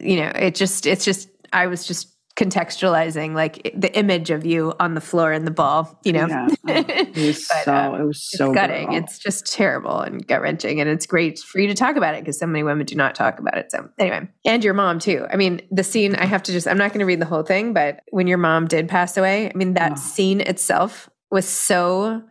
you 0.00 0.16
know 0.16 0.30
it 0.34 0.54
just 0.54 0.86
it's 0.86 1.04
just 1.04 1.28
i 1.52 1.66
was 1.66 1.86
just 1.86 2.14
contextualizing 2.40 3.34
like 3.34 3.70
the 3.76 3.94
image 3.94 4.30
of 4.30 4.46
you 4.46 4.72
on 4.80 4.94
the 4.94 5.00
floor 5.00 5.30
in 5.30 5.44
the 5.44 5.50
ball, 5.50 6.00
you 6.04 6.12
know. 6.14 6.26
Yeah. 6.26 6.48
Oh, 6.48 6.56
it 6.88 7.14
was 7.16 7.46
but, 7.46 7.64
so 7.64 7.74
um, 7.74 8.00
it 8.00 8.04
was 8.04 8.30
so 8.30 8.46
it's 8.46 8.54
gutting. 8.54 8.86
Brutal. 8.86 9.04
It's 9.04 9.18
just 9.18 9.44
terrible 9.44 10.00
and 10.00 10.26
gut 10.26 10.40
wrenching, 10.40 10.80
and 10.80 10.88
it's 10.88 11.04
great 11.04 11.38
for 11.38 11.60
you 11.60 11.68
to 11.68 11.74
talk 11.74 11.96
about 11.96 12.14
it 12.14 12.22
because 12.22 12.38
so 12.38 12.46
many 12.46 12.62
women 12.62 12.86
do 12.86 12.94
not 12.94 13.14
talk 13.14 13.38
about 13.38 13.58
it. 13.58 13.70
So 13.70 13.90
anyway, 13.98 14.26
and 14.46 14.64
your 14.64 14.72
mom 14.72 14.98
too. 15.00 15.26
I 15.30 15.36
mean, 15.36 15.60
the 15.70 15.84
scene. 15.84 16.14
I 16.14 16.24
have 16.24 16.42
to 16.44 16.52
just. 16.52 16.66
I'm 16.66 16.78
not 16.78 16.92
going 16.92 17.00
to 17.00 17.06
read 17.06 17.20
the 17.20 17.26
whole 17.26 17.42
thing, 17.42 17.74
but 17.74 18.00
when 18.10 18.26
your 18.26 18.38
mom 18.38 18.66
did 18.66 18.88
pass 18.88 19.18
away, 19.18 19.50
I 19.50 19.52
mean, 19.54 19.74
that 19.74 19.92
oh. 19.92 19.96
scene 19.96 20.40
itself 20.40 21.10
was 21.30 21.46
so. 21.46 22.22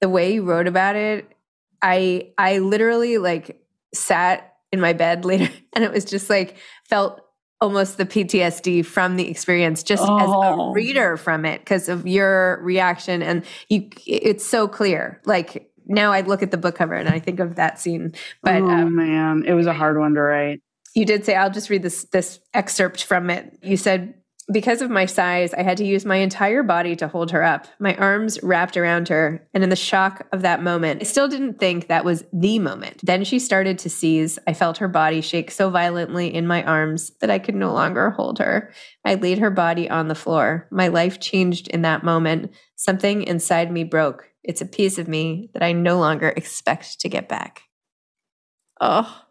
The 0.00 0.08
way 0.08 0.34
you 0.34 0.42
wrote 0.42 0.66
about 0.66 0.96
it, 0.96 1.30
I 1.80 2.32
I 2.36 2.58
literally 2.58 3.18
like 3.18 3.62
sat 3.94 4.56
in 4.72 4.80
my 4.80 4.92
bed 4.92 5.24
later, 5.24 5.48
and 5.72 5.84
it 5.84 5.92
was 5.92 6.04
just 6.04 6.28
like 6.28 6.56
felt 6.88 7.20
almost 7.62 7.96
the 7.96 8.04
PTSD 8.04 8.84
from 8.84 9.14
the 9.14 9.30
experience 9.30 9.84
just 9.84 10.02
oh. 10.02 10.18
as 10.18 10.28
a 10.28 10.32
oh. 10.32 10.72
reader 10.72 11.16
from 11.16 11.44
it 11.44 11.60
because 11.60 11.88
of 11.88 12.04
your 12.08 12.60
reaction 12.60 13.22
and 13.22 13.44
you 13.68 13.88
it's 14.04 14.44
so 14.44 14.66
clear 14.66 15.20
like 15.24 15.70
now 15.86 16.10
I 16.10 16.22
look 16.22 16.42
at 16.42 16.50
the 16.50 16.56
book 16.56 16.74
cover 16.74 16.94
and 16.94 17.08
I 17.08 17.20
think 17.20 17.38
of 17.38 17.54
that 17.54 17.78
scene 17.78 18.14
but 18.42 18.60
oh 18.60 18.68
um, 18.68 18.96
man 18.96 19.44
it 19.46 19.52
was 19.52 19.66
a 19.66 19.72
hard 19.72 19.96
one 19.96 20.14
to 20.14 20.20
write 20.20 20.60
you 20.96 21.06
did 21.06 21.24
say 21.24 21.36
I'll 21.36 21.52
just 21.52 21.70
read 21.70 21.84
this 21.84 22.02
this 22.06 22.40
excerpt 22.52 23.04
from 23.04 23.30
it 23.30 23.56
you 23.62 23.76
said 23.76 24.14
because 24.50 24.82
of 24.82 24.90
my 24.90 25.06
size, 25.06 25.54
I 25.54 25.62
had 25.62 25.76
to 25.76 25.84
use 25.84 26.04
my 26.04 26.16
entire 26.16 26.62
body 26.62 26.96
to 26.96 27.06
hold 27.06 27.30
her 27.30 27.42
up, 27.42 27.66
my 27.78 27.94
arms 27.96 28.42
wrapped 28.42 28.76
around 28.76 29.08
her. 29.08 29.46
And 29.54 29.62
in 29.62 29.70
the 29.70 29.76
shock 29.76 30.26
of 30.32 30.42
that 30.42 30.62
moment, 30.62 31.00
I 31.00 31.04
still 31.04 31.28
didn't 31.28 31.60
think 31.60 31.86
that 31.86 32.04
was 32.04 32.24
the 32.32 32.58
moment. 32.58 33.00
Then 33.04 33.24
she 33.24 33.38
started 33.38 33.78
to 33.78 33.90
seize. 33.90 34.38
I 34.46 34.52
felt 34.52 34.78
her 34.78 34.88
body 34.88 35.20
shake 35.20 35.50
so 35.50 35.70
violently 35.70 36.32
in 36.34 36.46
my 36.46 36.64
arms 36.64 37.12
that 37.20 37.30
I 37.30 37.38
could 37.38 37.54
no 37.54 37.72
longer 37.72 38.10
hold 38.10 38.38
her. 38.40 38.72
I 39.04 39.14
laid 39.14 39.38
her 39.38 39.50
body 39.50 39.88
on 39.88 40.08
the 40.08 40.14
floor. 40.14 40.66
My 40.70 40.88
life 40.88 41.20
changed 41.20 41.68
in 41.68 41.82
that 41.82 42.02
moment. 42.02 42.52
Something 42.74 43.22
inside 43.22 43.70
me 43.70 43.84
broke. 43.84 44.28
It's 44.42 44.60
a 44.60 44.66
piece 44.66 44.98
of 44.98 45.06
me 45.06 45.50
that 45.52 45.62
I 45.62 45.72
no 45.72 45.98
longer 45.98 46.28
expect 46.28 47.00
to 47.00 47.08
get 47.08 47.28
back. 47.28 47.62
Oh. 48.80 49.22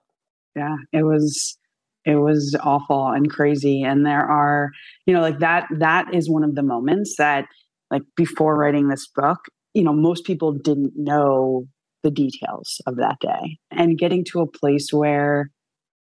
Yeah, 0.55 0.75
it 0.91 1.03
was 1.03 1.57
it 2.05 2.15
was 2.15 2.55
awful 2.63 3.08
and 3.08 3.29
crazy. 3.29 3.84
And 3.84 4.05
there 4.05 4.25
are 4.25 4.72
you 5.05 5.13
know 5.13 5.22
like 5.22 5.39
that 5.39 5.67
that 5.77 6.13
is 6.13 6.29
one 6.29 6.43
of 6.43 6.55
the 6.55 6.63
moments 6.63 7.15
that 7.17 7.46
like 7.89 8.03
before 8.15 8.58
writing 8.58 8.88
this 8.88 9.08
book 9.08 9.39
you 9.74 9.84
know 9.84 9.93
most 9.93 10.25
people 10.25 10.51
didn't 10.51 10.93
know 10.96 11.65
the 12.03 12.12
details 12.12 12.81
of 12.88 12.98
that 12.98 13.20
day. 13.20 13.58
And 13.72 13.98
getting 13.98 14.25
to 14.31 14.41
a 14.41 14.48
place 14.48 14.91
where 14.91 15.51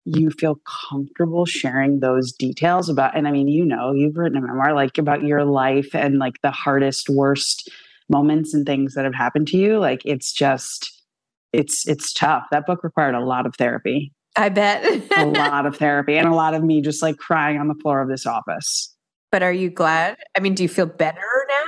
you 0.04 0.30
feel 0.30 0.56
comfortable 0.88 1.44
sharing 1.44 2.00
those 2.00 2.32
details 2.32 2.88
about 2.88 3.14
and 3.14 3.28
i 3.28 3.30
mean 3.30 3.46
you 3.46 3.62
know 3.62 3.92
you've 3.92 4.16
written 4.16 4.38
a 4.38 4.40
memoir 4.40 4.72
like 4.72 4.96
about 4.96 5.22
your 5.22 5.44
life 5.44 5.94
and 5.94 6.18
like 6.18 6.40
the 6.42 6.50
hardest 6.50 7.10
worst 7.10 7.68
moments 8.08 8.54
and 8.54 8.64
things 8.64 8.94
that 8.94 9.04
have 9.04 9.14
happened 9.14 9.46
to 9.46 9.58
you 9.58 9.78
like 9.78 10.00
it's 10.06 10.32
just 10.32 10.98
it's 11.52 11.86
it's 11.88 12.12
tough. 12.12 12.46
That 12.50 12.66
book 12.66 12.84
required 12.84 13.14
a 13.14 13.24
lot 13.24 13.46
of 13.46 13.54
therapy 13.56 14.12
I 14.38 14.50
bet. 14.50 14.84
a 15.16 15.26
lot 15.26 15.66
of 15.66 15.76
therapy 15.78 16.16
and 16.16 16.28
a 16.28 16.34
lot 16.34 16.54
of 16.54 16.62
me 16.62 16.80
just 16.80 17.02
like 17.02 17.16
crying 17.18 17.58
on 17.58 17.66
the 17.66 17.74
floor 17.74 18.00
of 18.00 18.08
this 18.08 18.24
office. 18.24 18.94
But 19.32 19.42
are 19.42 19.52
you 19.52 19.68
glad? 19.68 20.16
I 20.36 20.40
mean, 20.40 20.54
do 20.54 20.62
you 20.62 20.68
feel 20.68 20.86
better 20.86 21.18
now? 21.48 21.64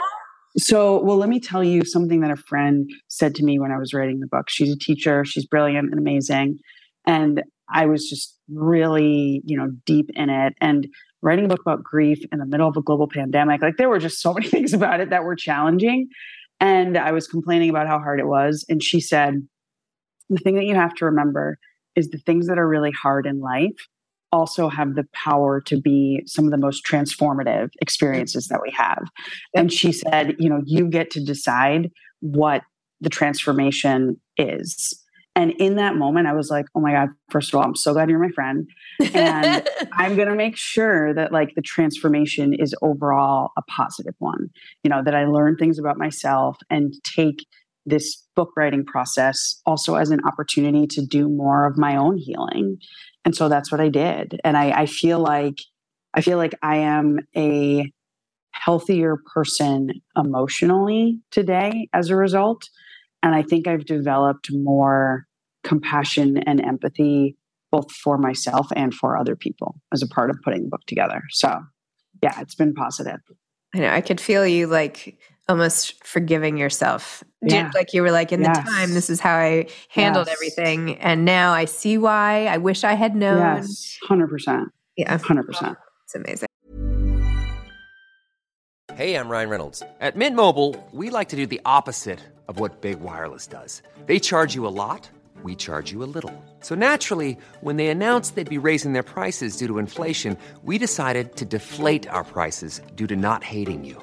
So, 0.56 1.02
well, 1.02 1.16
let 1.16 1.28
me 1.28 1.40
tell 1.40 1.64
you 1.64 1.84
something 1.84 2.20
that 2.20 2.30
a 2.30 2.36
friend 2.36 2.88
said 3.08 3.34
to 3.36 3.44
me 3.44 3.58
when 3.58 3.72
I 3.72 3.78
was 3.78 3.92
writing 3.92 4.20
the 4.20 4.28
book. 4.28 4.48
She's 4.48 4.72
a 4.72 4.78
teacher, 4.78 5.24
she's 5.24 5.46
brilliant 5.46 5.90
and 5.90 5.98
amazing. 5.98 6.58
And 7.06 7.42
I 7.72 7.86
was 7.86 8.08
just 8.08 8.38
really, 8.48 9.42
you 9.44 9.56
know, 9.56 9.70
deep 9.84 10.10
in 10.14 10.30
it. 10.30 10.54
And 10.60 10.86
writing 11.22 11.46
a 11.46 11.48
book 11.48 11.60
about 11.60 11.82
grief 11.82 12.24
in 12.30 12.38
the 12.38 12.46
middle 12.46 12.68
of 12.68 12.76
a 12.76 12.82
global 12.82 13.08
pandemic, 13.08 13.62
like 13.62 13.78
there 13.78 13.88
were 13.88 13.98
just 13.98 14.20
so 14.20 14.32
many 14.32 14.46
things 14.48 14.72
about 14.72 15.00
it 15.00 15.10
that 15.10 15.24
were 15.24 15.36
challenging. 15.36 16.08
And 16.60 16.96
I 16.96 17.10
was 17.10 17.26
complaining 17.26 17.68
about 17.68 17.88
how 17.88 17.98
hard 17.98 18.20
it 18.20 18.26
was. 18.26 18.64
And 18.68 18.80
she 18.80 19.00
said, 19.00 19.34
the 20.28 20.38
thing 20.38 20.54
that 20.54 20.66
you 20.66 20.76
have 20.76 20.94
to 20.94 21.06
remember 21.06 21.58
is 21.96 22.10
the 22.10 22.18
things 22.18 22.46
that 22.46 22.58
are 22.58 22.68
really 22.68 22.92
hard 22.92 23.26
in 23.26 23.40
life 23.40 23.88
also 24.32 24.68
have 24.68 24.94
the 24.94 25.06
power 25.12 25.60
to 25.60 25.80
be 25.80 26.22
some 26.26 26.44
of 26.44 26.50
the 26.50 26.56
most 26.56 26.84
transformative 26.84 27.70
experiences 27.80 28.48
that 28.48 28.60
we 28.62 28.70
have. 28.70 29.02
And 29.54 29.72
she 29.72 29.92
said, 29.92 30.36
you 30.38 30.48
know, 30.48 30.62
you 30.64 30.88
get 30.88 31.10
to 31.12 31.24
decide 31.24 31.90
what 32.20 32.62
the 33.00 33.10
transformation 33.10 34.20
is. 34.36 34.96
And 35.36 35.52
in 35.52 35.76
that 35.76 35.96
moment, 35.96 36.26
I 36.26 36.32
was 36.32 36.50
like, 36.50 36.66
oh 36.74 36.80
my 36.80 36.92
God, 36.92 37.10
first 37.30 37.52
of 37.52 37.58
all, 37.58 37.64
I'm 37.64 37.76
so 37.76 37.92
glad 37.92 38.10
you're 38.10 38.18
my 38.18 38.30
friend. 38.30 38.68
And 39.14 39.66
I'm 39.92 40.16
going 40.16 40.28
to 40.28 40.34
make 40.34 40.56
sure 40.56 41.14
that 41.14 41.32
like 41.32 41.54
the 41.54 41.62
transformation 41.62 42.52
is 42.52 42.74
overall 42.82 43.52
a 43.56 43.62
positive 43.62 44.14
one, 44.18 44.50
you 44.82 44.90
know, 44.90 45.02
that 45.04 45.14
I 45.14 45.26
learn 45.26 45.56
things 45.56 45.78
about 45.78 45.98
myself 45.98 46.58
and 46.68 46.92
take 47.04 47.46
this 47.86 48.26
book 48.36 48.50
writing 48.56 48.84
process 48.84 49.60
also 49.66 49.94
as 49.94 50.10
an 50.10 50.20
opportunity 50.24 50.86
to 50.86 51.04
do 51.04 51.28
more 51.28 51.66
of 51.66 51.78
my 51.78 51.96
own 51.96 52.16
healing. 52.16 52.78
And 53.24 53.34
so 53.34 53.48
that's 53.48 53.72
what 53.72 53.80
I 53.80 53.88
did. 53.88 54.40
And 54.44 54.56
I, 54.56 54.82
I 54.82 54.86
feel 54.86 55.18
like, 55.18 55.56
I 56.14 56.20
feel 56.20 56.38
like 56.38 56.54
I 56.62 56.76
am 56.78 57.18
a 57.36 57.90
healthier 58.52 59.16
person 59.32 59.90
emotionally 60.16 61.20
today 61.30 61.88
as 61.92 62.10
a 62.10 62.16
result 62.16 62.68
and 63.22 63.34
I 63.34 63.42
think 63.42 63.66
I've 63.66 63.84
developed 63.84 64.48
more 64.52 65.26
compassion 65.62 66.38
and 66.38 66.64
empathy, 66.64 67.36
both 67.70 67.92
for 67.92 68.18
myself 68.18 68.68
and 68.74 68.94
for 68.94 69.16
other 69.16 69.36
people 69.36 69.76
as 69.92 70.02
a 70.02 70.08
part 70.08 70.30
of 70.30 70.36
putting 70.42 70.62
the 70.62 70.68
book 70.68 70.82
together. 70.86 71.22
So, 71.30 71.60
yeah, 72.22 72.40
it's 72.40 72.54
been 72.54 72.74
positive. 72.74 73.20
I 73.74 73.78
know. 73.78 73.90
I 73.90 74.00
could 74.00 74.20
feel 74.20 74.46
you 74.46 74.66
like 74.66 75.18
almost 75.48 76.04
forgiving 76.06 76.56
yourself. 76.56 77.24
Yeah. 77.42 77.70
Like 77.74 77.92
you 77.92 78.02
were 78.02 78.10
like, 78.10 78.32
in 78.32 78.42
yes. 78.42 78.58
the 78.58 78.70
time, 78.70 78.94
this 78.94 79.10
is 79.10 79.20
how 79.20 79.34
I 79.34 79.66
handled 79.88 80.26
yes. 80.26 80.36
everything. 80.36 80.98
And 80.98 81.24
now 81.24 81.52
I 81.52 81.64
see 81.64 81.98
why. 81.98 82.46
I 82.46 82.58
wish 82.58 82.84
I 82.84 82.94
had 82.94 83.16
known. 83.16 83.38
Yes, 83.38 83.98
100%. 84.08 84.66
Yeah. 84.96 85.16
100%. 85.18 85.76
It's 86.04 86.14
amazing. 86.14 86.46
Hey, 88.94 89.14
I'm 89.14 89.28
Ryan 89.28 89.48
Reynolds. 89.48 89.82
At 90.00 90.16
Mint 90.16 90.36
Mobile, 90.36 90.76
we 90.92 91.08
like 91.08 91.30
to 91.30 91.36
do 91.36 91.46
the 91.46 91.60
opposite 91.64 92.20
of 92.48 92.58
what 92.60 92.82
Big 92.82 93.00
Wireless 93.00 93.46
does. 93.46 93.82
They 94.06 94.18
charge 94.18 94.54
you 94.54 94.66
a 94.66 94.68
lot, 94.68 95.08
we 95.42 95.54
charge 95.54 95.90
you 95.90 96.02
a 96.02 96.10
little. 96.14 96.34
So 96.60 96.74
naturally, 96.74 97.38
when 97.60 97.76
they 97.76 97.86
announced 97.86 98.34
they'd 98.34 98.50
be 98.50 98.58
raising 98.58 98.92
their 98.92 99.02
prices 99.02 99.56
due 99.56 99.68
to 99.68 99.78
inflation, 99.78 100.36
we 100.64 100.76
decided 100.76 101.36
to 101.36 101.44
deflate 101.44 102.08
our 102.08 102.24
prices 102.24 102.82
due 102.94 103.06
to 103.06 103.16
not 103.16 103.42
hating 103.42 103.84
you. 103.84 104.02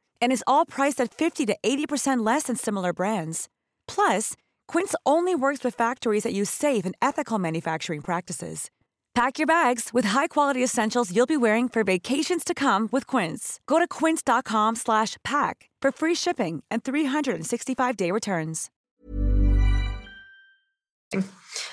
and 0.21 0.31
is 0.31 0.43
all 0.47 0.65
priced 0.65 0.99
at 0.99 1.13
50 1.13 1.45
to 1.47 1.57
80% 1.63 2.25
less 2.25 2.43
than 2.43 2.55
similar 2.55 2.93
brands. 2.93 3.47
Plus, 3.87 4.35
Quince 4.67 4.95
only 5.05 5.35
works 5.35 5.63
with 5.63 5.75
factories 5.75 6.23
that 6.23 6.33
use 6.33 6.49
safe 6.49 6.85
and 6.85 6.95
ethical 7.01 7.37
manufacturing 7.37 8.01
practices. 8.01 8.71
Pack 9.13 9.37
your 9.37 9.47
bags 9.47 9.89
with 9.91 10.05
high-quality 10.05 10.63
essentials 10.63 11.13
you'll 11.13 11.25
be 11.25 11.35
wearing 11.35 11.67
for 11.67 11.83
vacations 11.83 12.45
to 12.45 12.53
come 12.53 12.87
with 12.93 13.05
Quince. 13.05 13.59
Go 13.67 13.77
to 13.77 13.87
quince.com/pack 13.87 15.69
for 15.81 15.91
free 15.91 16.15
shipping 16.15 16.63
and 16.71 16.81
365-day 16.83 18.11
returns. 18.11 18.69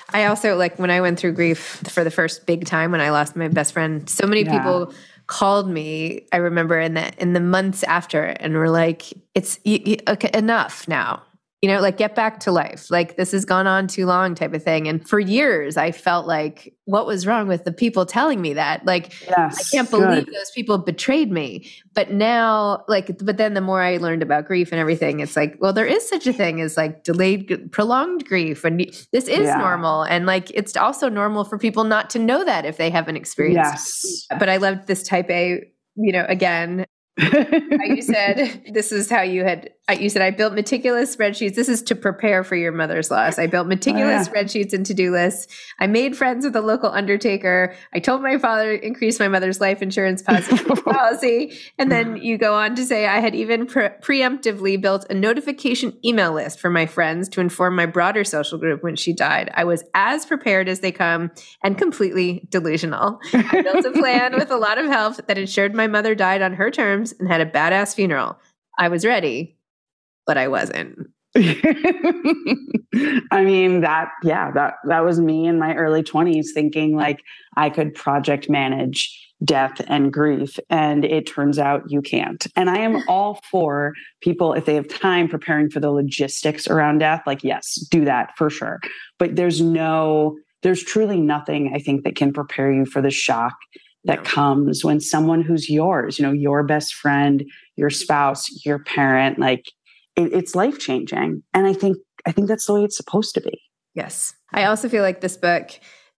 I 0.09 0.25
also 0.25 0.55
like 0.55 0.77
when 0.79 0.91
I 0.91 1.01
went 1.01 1.19
through 1.19 1.33
grief 1.33 1.81
for 1.87 2.03
the 2.03 2.11
first 2.11 2.45
big 2.45 2.65
time 2.65 2.91
when 2.91 3.01
I 3.01 3.11
lost 3.11 3.35
my 3.35 3.47
best 3.47 3.73
friend. 3.73 4.09
So 4.09 4.27
many 4.27 4.43
yeah. 4.43 4.57
people 4.57 4.93
called 5.29 5.69
me 5.69 6.25
i 6.33 6.37
remember 6.37 6.79
in 6.79 6.95
the 6.95 7.13
in 7.21 7.33
the 7.33 7.39
months 7.39 7.83
after 7.83 8.23
and 8.23 8.55
were 8.55 8.69
like 8.69 9.13
it's 9.35 9.59
okay, 10.07 10.31
enough 10.33 10.87
now 10.87 11.21
you 11.61 11.69
know 11.69 11.81
like 11.81 11.97
get 11.97 12.15
back 12.15 12.39
to 12.39 12.51
life 12.51 12.89
like 12.89 13.17
this 13.17 13.31
has 13.31 13.43
gone 13.43 13.67
on 13.67 13.87
too 13.87 14.05
long 14.05 14.33
type 14.33 14.53
of 14.53 14.63
thing 14.63 14.87
and 14.87 15.07
for 15.07 15.19
years 15.19 15.75
i 15.75 15.91
felt 15.91 16.25
like 16.25 16.73
what 16.85 17.05
was 17.05 17.27
wrong 17.27 17.47
with 17.47 17.65
the 17.65 17.71
people 17.71 18.05
telling 18.05 18.41
me 18.41 18.53
that 18.53 18.85
like 18.85 19.13
yes, 19.27 19.59
i 19.59 19.75
can't 19.75 19.89
believe 19.89 20.25
good. 20.25 20.33
those 20.33 20.51
people 20.55 20.77
betrayed 20.77 21.31
me 21.31 21.69
but 21.93 22.11
now 22.11 22.83
like 22.87 23.17
but 23.19 23.37
then 23.37 23.53
the 23.53 23.61
more 23.61 23.81
i 23.81 23.97
learned 23.97 24.23
about 24.23 24.45
grief 24.45 24.71
and 24.71 24.79
everything 24.79 25.19
it's 25.19 25.35
like 25.35 25.57
well 25.59 25.73
there 25.73 25.85
is 25.85 26.07
such 26.07 26.25
a 26.27 26.33
thing 26.33 26.61
as 26.61 26.77
like 26.77 27.03
delayed 27.03 27.69
prolonged 27.71 28.25
grief 28.25 28.63
and 28.63 28.79
this 29.11 29.27
is 29.27 29.39
yeah. 29.39 29.57
normal 29.57 30.03
and 30.03 30.25
like 30.25 30.49
it's 30.51 30.77
also 30.77 31.09
normal 31.09 31.43
for 31.43 31.57
people 31.57 31.83
not 31.83 32.09
to 32.09 32.19
know 32.19 32.45
that 32.45 32.65
if 32.65 32.77
they 32.77 32.89
haven't 32.89 33.17
experienced 33.17 34.05
yes. 34.05 34.27
but 34.39 34.47
i 34.47 34.57
loved 34.57 34.87
this 34.87 35.03
type 35.03 35.29
a 35.29 35.61
you 35.97 36.13
know 36.13 36.25
again 36.29 36.85
you 37.19 38.01
said 38.01 38.63
this 38.73 38.91
is 38.91 39.09
how 39.09 39.21
you 39.21 39.43
had 39.43 39.69
uh, 39.89 39.93
you 39.93 40.09
said 40.09 40.21
i 40.21 40.31
built 40.31 40.53
meticulous 40.53 41.15
spreadsheets. 41.15 41.55
This 41.55 41.69
is 41.69 41.81
to 41.83 41.95
prepare 41.95 42.43
for 42.43 42.55
your 42.55 42.71
mother's 42.71 43.11
loss. 43.11 43.39
I 43.39 43.47
built 43.47 43.67
meticulous 43.67 44.27
oh, 44.27 44.31
yeah. 44.33 44.43
spreadsheets 44.43 44.73
and 44.73 44.85
to-do 44.85 45.11
lists. 45.11 45.53
I 45.79 45.87
made 45.87 46.15
friends 46.15 46.45
with 46.45 46.55
a 46.55 46.61
local 46.61 46.89
undertaker. 46.89 47.75
I 47.93 47.99
told 47.99 48.21
my 48.21 48.37
father 48.37 48.77
to 48.77 48.85
increase 48.85 49.19
my 49.19 49.27
mother's 49.27 49.59
life 49.59 49.81
insurance 49.81 50.21
policy. 50.83 51.57
And 51.77 51.91
then 51.91 52.17
you 52.17 52.37
go 52.37 52.55
on 52.55 52.75
to 52.75 52.85
say 52.85 53.07
i 53.07 53.19
had 53.19 53.35
even 53.35 53.65
pre- 53.65 53.89
preemptively 54.01 54.79
built 54.79 55.05
a 55.09 55.13
notification 55.13 55.97
email 56.05 56.33
list 56.33 56.59
for 56.59 56.69
my 56.69 56.85
friends 56.85 57.29
to 57.29 57.41
inform 57.41 57.75
my 57.75 57.85
broader 57.85 58.23
social 58.23 58.57
group 58.57 58.83
when 58.83 58.95
she 58.95 59.13
died. 59.13 59.51
I 59.53 59.63
was 59.63 59.83
as 59.93 60.25
prepared 60.25 60.69
as 60.69 60.79
they 60.79 60.91
come 60.91 61.31
and 61.63 61.77
completely 61.77 62.47
delusional. 62.49 63.19
I 63.33 63.61
built 63.61 63.85
a 63.85 63.91
plan 63.91 64.35
with 64.37 64.51
a 64.51 64.57
lot 64.57 64.77
of 64.77 64.85
help 64.85 65.27
that 65.27 65.37
ensured 65.37 65.73
my 65.73 65.87
mother 65.87 66.15
died 66.15 66.41
on 66.41 66.53
her 66.53 66.71
terms 66.71 67.08
and 67.13 67.27
had 67.27 67.41
a 67.41 67.45
badass 67.45 67.95
funeral. 67.95 68.37
I 68.77 68.89
was 68.89 69.05
ready, 69.05 69.57
but 70.25 70.37
I 70.37 70.47
wasn't. 70.47 71.09
I 71.35 73.43
mean 73.43 73.81
that 73.81 74.09
yeah 74.23 74.49
that 74.51 74.75
that 74.85 75.05
was 75.05 75.19
me 75.19 75.45
in 75.45 75.59
my 75.59 75.75
early 75.75 76.01
20s 76.01 76.47
thinking 76.55 76.95
like 76.95 77.21
I 77.55 77.69
could 77.69 77.93
project 77.93 78.49
manage 78.49 79.15
death 79.45 79.79
and 79.87 80.11
grief 80.11 80.57
and 80.71 81.05
it 81.05 81.27
turns 81.27 81.59
out 81.59 81.83
you 81.87 82.01
can't. 82.01 82.47
And 82.55 82.69
I 82.69 82.79
am 82.79 83.03
all 83.07 83.41
for 83.51 83.93
people 84.21 84.53
if 84.53 84.65
they 84.65 84.75
have 84.75 84.87
time 84.87 85.27
preparing 85.27 85.69
for 85.69 85.79
the 85.79 85.91
logistics 85.91 86.67
around 86.67 86.97
death 86.97 87.21
like 87.27 87.43
yes, 87.43 87.75
do 87.91 88.05
that 88.05 88.35
for 88.35 88.49
sure. 88.49 88.79
But 89.19 89.35
there's 89.35 89.61
no 89.61 90.35
there's 90.63 90.83
truly 90.83 91.21
nothing 91.21 91.73
I 91.75 91.79
think 91.79 92.03
that 92.03 92.15
can 92.15 92.33
prepare 92.33 92.71
you 92.71 92.85
for 92.85 93.01
the 93.01 93.11
shock 93.11 93.53
that 94.05 94.23
comes 94.23 94.83
when 94.83 94.99
someone 94.99 95.41
who's 95.41 95.69
yours, 95.69 96.17
you 96.17 96.25
know, 96.25 96.31
your 96.31 96.63
best 96.63 96.93
friend, 96.93 97.43
your 97.75 97.89
spouse, 97.89 98.65
your 98.65 98.79
parent, 98.79 99.39
like 99.39 99.65
it, 100.15 100.33
it's 100.33 100.55
life 100.55 100.79
changing. 100.79 101.43
And 101.53 101.67
I 101.67 101.73
think 101.73 101.97
I 102.25 102.31
think 102.31 102.47
that's 102.47 102.65
the 102.65 102.73
way 102.73 102.83
it's 102.83 102.97
supposed 102.97 103.33
to 103.35 103.41
be. 103.41 103.61
Yes. 103.93 104.33
I 104.53 104.65
also 104.65 104.89
feel 104.89 105.03
like 105.03 105.21
this 105.21 105.37
book 105.37 105.71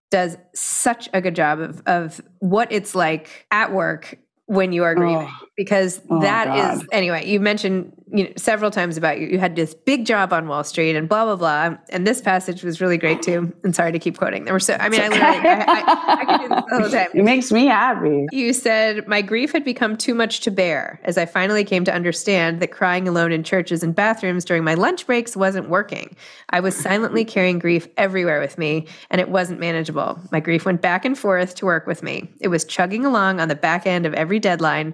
does 0.09 0.37
such 0.53 1.09
a 1.13 1.21
good 1.21 1.35
job 1.35 1.59
of 1.59 1.81
of 1.85 2.21
what 2.39 2.71
it's 2.71 2.93
like 2.95 3.47
at 3.51 3.71
work 3.71 4.17
when 4.45 4.73
you 4.73 4.83
are 4.83 4.91
oh, 4.91 4.95
grieving. 4.95 5.29
Oh, 5.29 5.45
because 5.63 6.01
Oh, 6.09 6.19
that 6.21 6.47
is 6.73 6.79
God. 6.79 6.87
anyway. 6.91 7.27
You 7.27 7.39
mentioned 7.39 7.93
you 8.13 8.25
know 8.25 8.31
several 8.35 8.71
times 8.71 8.97
about 8.97 9.19
you. 9.19 9.27
You 9.27 9.39
had 9.39 9.55
this 9.55 9.73
big 9.73 10.05
job 10.05 10.33
on 10.33 10.47
Wall 10.47 10.63
Street 10.65 10.95
and 10.97 11.07
blah 11.07 11.23
blah 11.25 11.35
blah. 11.35 11.77
And 11.89 12.05
this 12.05 12.19
passage 12.21 12.63
was 12.63 12.81
really 12.81 12.97
great 12.97 13.21
too. 13.21 13.53
And 13.63 13.73
sorry 13.75 13.91
to 13.93 13.99
keep 13.99 14.17
quoting. 14.17 14.43
There 14.45 14.53
were 14.53 14.59
so. 14.59 14.75
I 14.79 14.89
mean, 14.89 14.99
I 15.01 15.07
literally 15.07 15.29
I, 15.47 15.63
I, 15.67 16.15
I 16.21 16.25
could 16.25 16.41
do 16.41 16.49
this 16.49 16.63
the 16.69 16.79
whole 16.81 16.89
time. 16.89 17.07
It 17.13 17.23
makes 17.23 17.51
me 17.51 17.67
happy. 17.67 18.25
You 18.31 18.51
said, 18.53 19.07
My 19.07 19.21
grief 19.21 19.51
had 19.53 19.63
become 19.63 19.95
too 19.95 20.13
much 20.15 20.41
to 20.41 20.51
bear 20.51 20.99
as 21.03 21.17
I 21.17 21.25
finally 21.25 21.63
came 21.63 21.85
to 21.85 21.93
understand 21.93 22.61
that 22.61 22.71
crying 22.71 23.07
alone 23.07 23.31
in 23.31 23.43
churches 23.43 23.81
and 23.83 23.95
bathrooms 23.95 24.43
during 24.45 24.63
my 24.63 24.73
lunch 24.73 25.05
breaks 25.05 25.37
wasn't 25.37 25.69
working. 25.69 26.15
I 26.49 26.59
was 26.59 26.75
silently 26.75 27.23
carrying 27.23 27.59
grief 27.59 27.87
everywhere 27.97 28.41
with 28.41 28.57
me, 28.57 28.87
and 29.09 29.21
it 29.21 29.29
wasn't 29.29 29.59
manageable. 29.61 30.19
My 30.31 30.39
grief 30.41 30.65
went 30.65 30.81
back 30.81 31.05
and 31.05 31.17
forth 31.17 31.55
to 31.55 31.65
work 31.65 31.87
with 31.87 32.03
me. 32.03 32.29
It 32.41 32.49
was 32.49 32.65
chugging 32.65 33.05
along 33.05 33.39
on 33.39 33.47
the 33.47 33.55
back 33.55 33.85
end 33.87 34.05
of 34.05 34.13
every 34.15 34.39
deadline, 34.39 34.93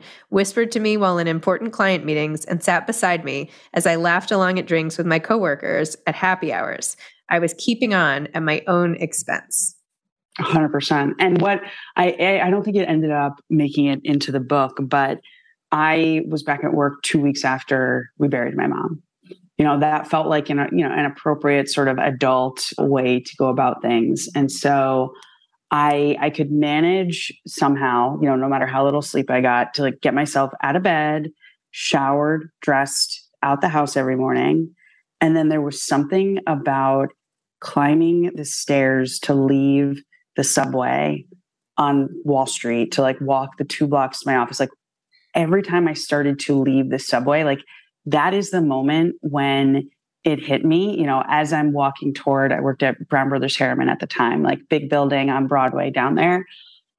whispered 0.58 0.72
to 0.72 0.80
me 0.80 0.98
while 0.98 1.20
in 1.20 1.28
important 1.28 1.72
client 1.72 2.04
meetings, 2.04 2.44
and 2.46 2.64
sat 2.64 2.88
beside 2.88 3.24
me 3.24 3.48
as 3.76 3.86
I 3.86 3.96
laughed 3.96 4.32
along 4.32 4.58
at 4.58 4.66
drinks 4.66 4.98
with 4.98 5.06
my 5.06 5.20
coworkers 5.20 5.96
at 6.08 6.16
happy 6.16 6.52
hours. 6.52 6.98
I 7.30 7.38
was 7.38 7.54
keeping 7.60 7.94
on 7.94 8.28
at 8.34 8.42
my 8.42 8.64
own 8.66 8.96
expense. 8.96 9.76
hundred 10.40 10.70
percent. 10.70 11.14
And 11.20 11.40
what 11.40 11.62
I 11.96 12.42
I 12.44 12.50
don't 12.50 12.64
think 12.64 12.76
it 12.76 12.90
ended 12.90 13.12
up 13.12 13.40
making 13.52 13.86
it 13.86 14.00
into 14.04 14.32
the 14.32 14.40
book, 14.40 14.80
but 14.82 15.20
I 15.72 16.24
was 16.28 16.42
back 16.42 16.64
at 16.64 16.74
work 16.74 17.04
two 17.04 17.22
weeks 17.22 17.46
after 17.46 18.10
we 18.18 18.28
buried 18.28 18.58
my 18.58 18.66
mom. 18.66 19.04
You 19.60 19.66
know, 19.66 19.80
that 19.80 20.08
felt 20.08 20.26
like 20.26 20.50
an 20.50 20.70
you 20.72 20.84
know 20.84 20.92
an 20.92 21.06
appropriate 21.06 21.70
sort 21.70 21.88
of 21.88 22.00
adult 22.00 22.74
way 22.80 23.20
to 23.20 23.36
go 23.38 23.50
about 23.50 23.84
things. 23.84 24.28
And 24.34 24.52
so 24.52 25.14
I 25.72 26.18
I 26.20 26.30
could 26.30 26.52
manage 26.52 27.34
somehow, 27.46 28.20
you 28.22 28.28
know, 28.28 28.36
no 28.36 28.48
matter 28.48 28.68
how 28.68 28.86
little 28.86 29.02
sleep 29.02 29.30
I 29.30 29.42
got, 29.42 29.74
to 29.76 29.84
like 29.84 30.02
get 30.02 30.14
myself 30.14 30.52
out 30.62 30.76
of 30.76 30.84
bed, 30.84 31.30
showered, 31.72 32.50
dressed, 32.62 33.30
out 33.44 33.62
the 33.62 33.70
house 33.70 33.98
every 33.98 34.16
morning. 34.16 34.74
And 35.20 35.36
then 35.36 35.50
there 35.50 35.62
was 35.62 35.82
something 35.82 36.40
about 36.48 37.10
climbing 37.60 38.32
the 38.36 38.46
stairs 38.46 39.20
to 39.20 39.34
leave 39.34 40.02
the 40.36 40.44
subway 40.44 41.26
on 41.78 42.10
Wall 42.24 42.46
Street 42.46 42.92
to 42.94 43.02
like 43.02 43.20
walk 43.20 43.58
the 43.58 43.64
two 43.64 43.88
blocks 43.88 44.22
to 44.22 44.28
my 44.28 44.36
office. 44.36 44.60
Like 44.60 44.70
every 45.34 45.64
time 45.64 45.88
I 45.88 45.94
started 45.94 46.40
to 46.42 46.60
leave 46.60 46.90
the 46.90 47.00
subway, 47.00 47.44
like 47.44 47.60
that 48.06 48.34
is 48.34 48.52
the 48.52 48.62
moment 48.62 49.16
when 49.22 49.90
it 50.28 50.44
hit 50.44 50.66
me, 50.66 51.00
you 51.00 51.06
know, 51.06 51.24
as 51.30 51.54
I'm 51.54 51.72
walking 51.72 52.14
toward, 52.14 52.52
I 52.52 52.60
worked 52.60 52.84
at 52.84 53.08
Brown 53.08 53.30
Brothers 53.30 53.56
Harriman 53.56 53.88
at 53.88 54.02
the 54.02 54.08
time, 54.08 54.44
like 54.44 54.60
big 54.70 54.90
building 54.90 55.30
on 55.30 55.48
Broadway 55.48 55.90
down 55.90 56.16
there. 56.16 56.46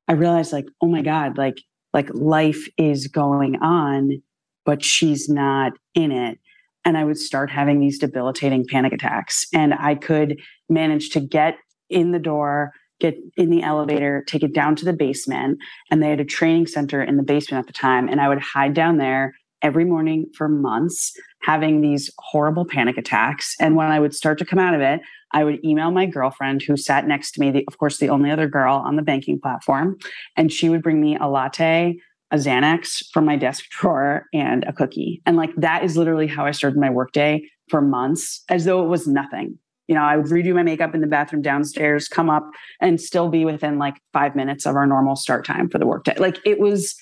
I 0.08 0.14
realized 0.14 0.50
like, 0.50 0.64
oh 0.80 0.86
my 0.86 1.02
God, 1.02 1.36
like, 1.36 1.58
like 1.92 2.08
life 2.14 2.66
is 2.78 3.06
going 3.06 3.56
on, 3.56 4.22
but 4.64 4.82
she's 4.82 5.28
not 5.28 5.72
in 5.94 6.10
it. 6.10 6.38
And 6.86 6.96
I 6.96 7.04
would 7.04 7.18
start 7.18 7.50
having 7.50 7.80
these 7.80 7.98
debilitating 7.98 8.64
panic 8.66 8.94
attacks. 8.94 9.46
And 9.52 9.74
I 9.74 9.94
could 9.94 10.40
manage 10.70 11.10
to 11.10 11.20
get 11.20 11.58
in 11.90 12.12
the 12.12 12.18
door, 12.18 12.72
get 12.98 13.18
in 13.36 13.50
the 13.50 13.62
elevator, 13.62 14.24
take 14.26 14.42
it 14.42 14.54
down 14.54 14.74
to 14.76 14.86
the 14.86 14.94
basement. 14.94 15.58
And 15.90 16.02
they 16.02 16.08
had 16.08 16.20
a 16.20 16.24
training 16.24 16.66
center 16.66 17.02
in 17.02 17.18
the 17.18 17.22
basement 17.22 17.60
at 17.60 17.66
the 17.66 17.78
time. 17.78 18.08
And 18.08 18.22
I 18.22 18.28
would 18.30 18.40
hide 18.40 18.72
down 18.72 18.96
there 18.96 19.34
every 19.60 19.84
morning 19.84 20.30
for 20.34 20.48
months, 20.48 21.12
having 21.42 21.80
these 21.80 22.10
horrible 22.18 22.64
panic 22.64 22.98
attacks. 22.98 23.54
And 23.60 23.76
when 23.76 23.88
I 23.88 24.00
would 24.00 24.14
start 24.14 24.38
to 24.38 24.44
come 24.44 24.58
out 24.58 24.74
of 24.74 24.80
it, 24.80 25.00
I 25.32 25.44
would 25.44 25.64
email 25.64 25.90
my 25.90 26.06
girlfriend 26.06 26.62
who 26.62 26.76
sat 26.76 27.06
next 27.06 27.32
to 27.32 27.40
me, 27.40 27.50
the, 27.50 27.64
of 27.68 27.78
course, 27.78 27.98
the 27.98 28.08
only 28.08 28.30
other 28.30 28.48
girl 28.48 28.76
on 28.76 28.96
the 28.96 29.02
banking 29.02 29.40
platform. 29.40 29.98
And 30.36 30.52
she 30.52 30.68
would 30.68 30.82
bring 30.82 31.00
me 31.00 31.16
a 31.16 31.28
latte, 31.28 31.98
a 32.30 32.36
Xanax 32.36 33.04
from 33.12 33.24
my 33.24 33.36
desk 33.36 33.64
drawer, 33.70 34.24
and 34.32 34.64
a 34.64 34.72
cookie. 34.72 35.22
And 35.26 35.36
like 35.36 35.54
that 35.56 35.84
is 35.84 35.96
literally 35.96 36.26
how 36.26 36.44
I 36.44 36.50
started 36.50 36.78
my 36.78 36.90
workday 36.90 37.48
for 37.68 37.80
months, 37.80 38.42
as 38.48 38.64
though 38.64 38.82
it 38.82 38.88
was 38.88 39.06
nothing. 39.06 39.58
You 39.86 39.94
know, 39.94 40.02
I 40.02 40.16
would 40.16 40.26
redo 40.26 40.54
my 40.54 40.62
makeup 40.62 40.94
in 40.94 41.00
the 41.00 41.06
bathroom 41.06 41.40
downstairs, 41.40 42.08
come 42.08 42.28
up, 42.28 42.50
and 42.80 43.00
still 43.00 43.28
be 43.28 43.46
within 43.46 43.78
like 43.78 43.96
five 44.12 44.36
minutes 44.36 44.66
of 44.66 44.76
our 44.76 44.86
normal 44.86 45.16
start 45.16 45.46
time 45.46 45.70
for 45.70 45.78
the 45.78 45.86
workday. 45.86 46.14
Like 46.18 46.38
it 46.44 46.60
was, 46.60 46.94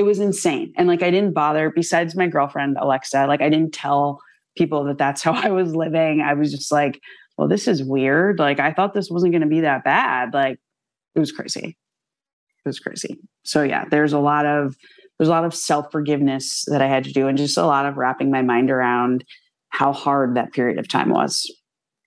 it 0.00 0.04
was 0.04 0.18
insane. 0.18 0.72
And 0.76 0.88
like 0.88 1.02
I 1.02 1.10
didn't 1.10 1.34
bother, 1.34 1.70
besides 1.70 2.16
my 2.16 2.26
girlfriend, 2.26 2.78
Alexa, 2.80 3.26
like 3.26 3.42
I 3.42 3.50
didn't 3.50 3.74
tell 3.74 4.20
people 4.56 4.84
that 4.84 4.96
that's 4.96 5.22
how 5.24 5.34
I 5.34 5.50
was 5.50 5.76
living. 5.76 6.22
I 6.22 6.32
was 6.32 6.50
just 6.50 6.72
like, 6.72 7.00
well, 7.36 7.48
this 7.48 7.68
is 7.68 7.84
weird. 7.84 8.38
Like 8.38 8.60
I 8.60 8.72
thought 8.72 8.94
this 8.94 9.10
wasn't 9.10 9.32
going 9.32 9.42
to 9.42 9.48
be 9.48 9.60
that 9.60 9.84
bad. 9.84 10.32
Like 10.32 10.58
it 11.14 11.20
was 11.20 11.32
crazy. 11.32 11.76
It 12.64 12.68
was 12.68 12.78
crazy. 12.78 13.18
So 13.44 13.62
yeah, 13.62 13.84
there's 13.90 14.14
a 14.14 14.18
lot 14.18 14.46
of 14.46 14.74
there's 15.18 15.28
a 15.28 15.32
lot 15.32 15.44
of 15.44 15.54
self 15.54 15.92
forgiveness 15.92 16.64
that 16.68 16.80
I 16.80 16.86
had 16.86 17.04
to 17.04 17.12
do, 17.12 17.28
and 17.28 17.36
just 17.36 17.58
a 17.58 17.66
lot 17.66 17.84
of 17.84 17.98
wrapping 17.98 18.30
my 18.30 18.40
mind 18.40 18.70
around 18.70 19.24
how 19.68 19.92
hard 19.92 20.34
that 20.36 20.52
period 20.52 20.78
of 20.78 20.88
time 20.88 21.10
was. 21.10 21.50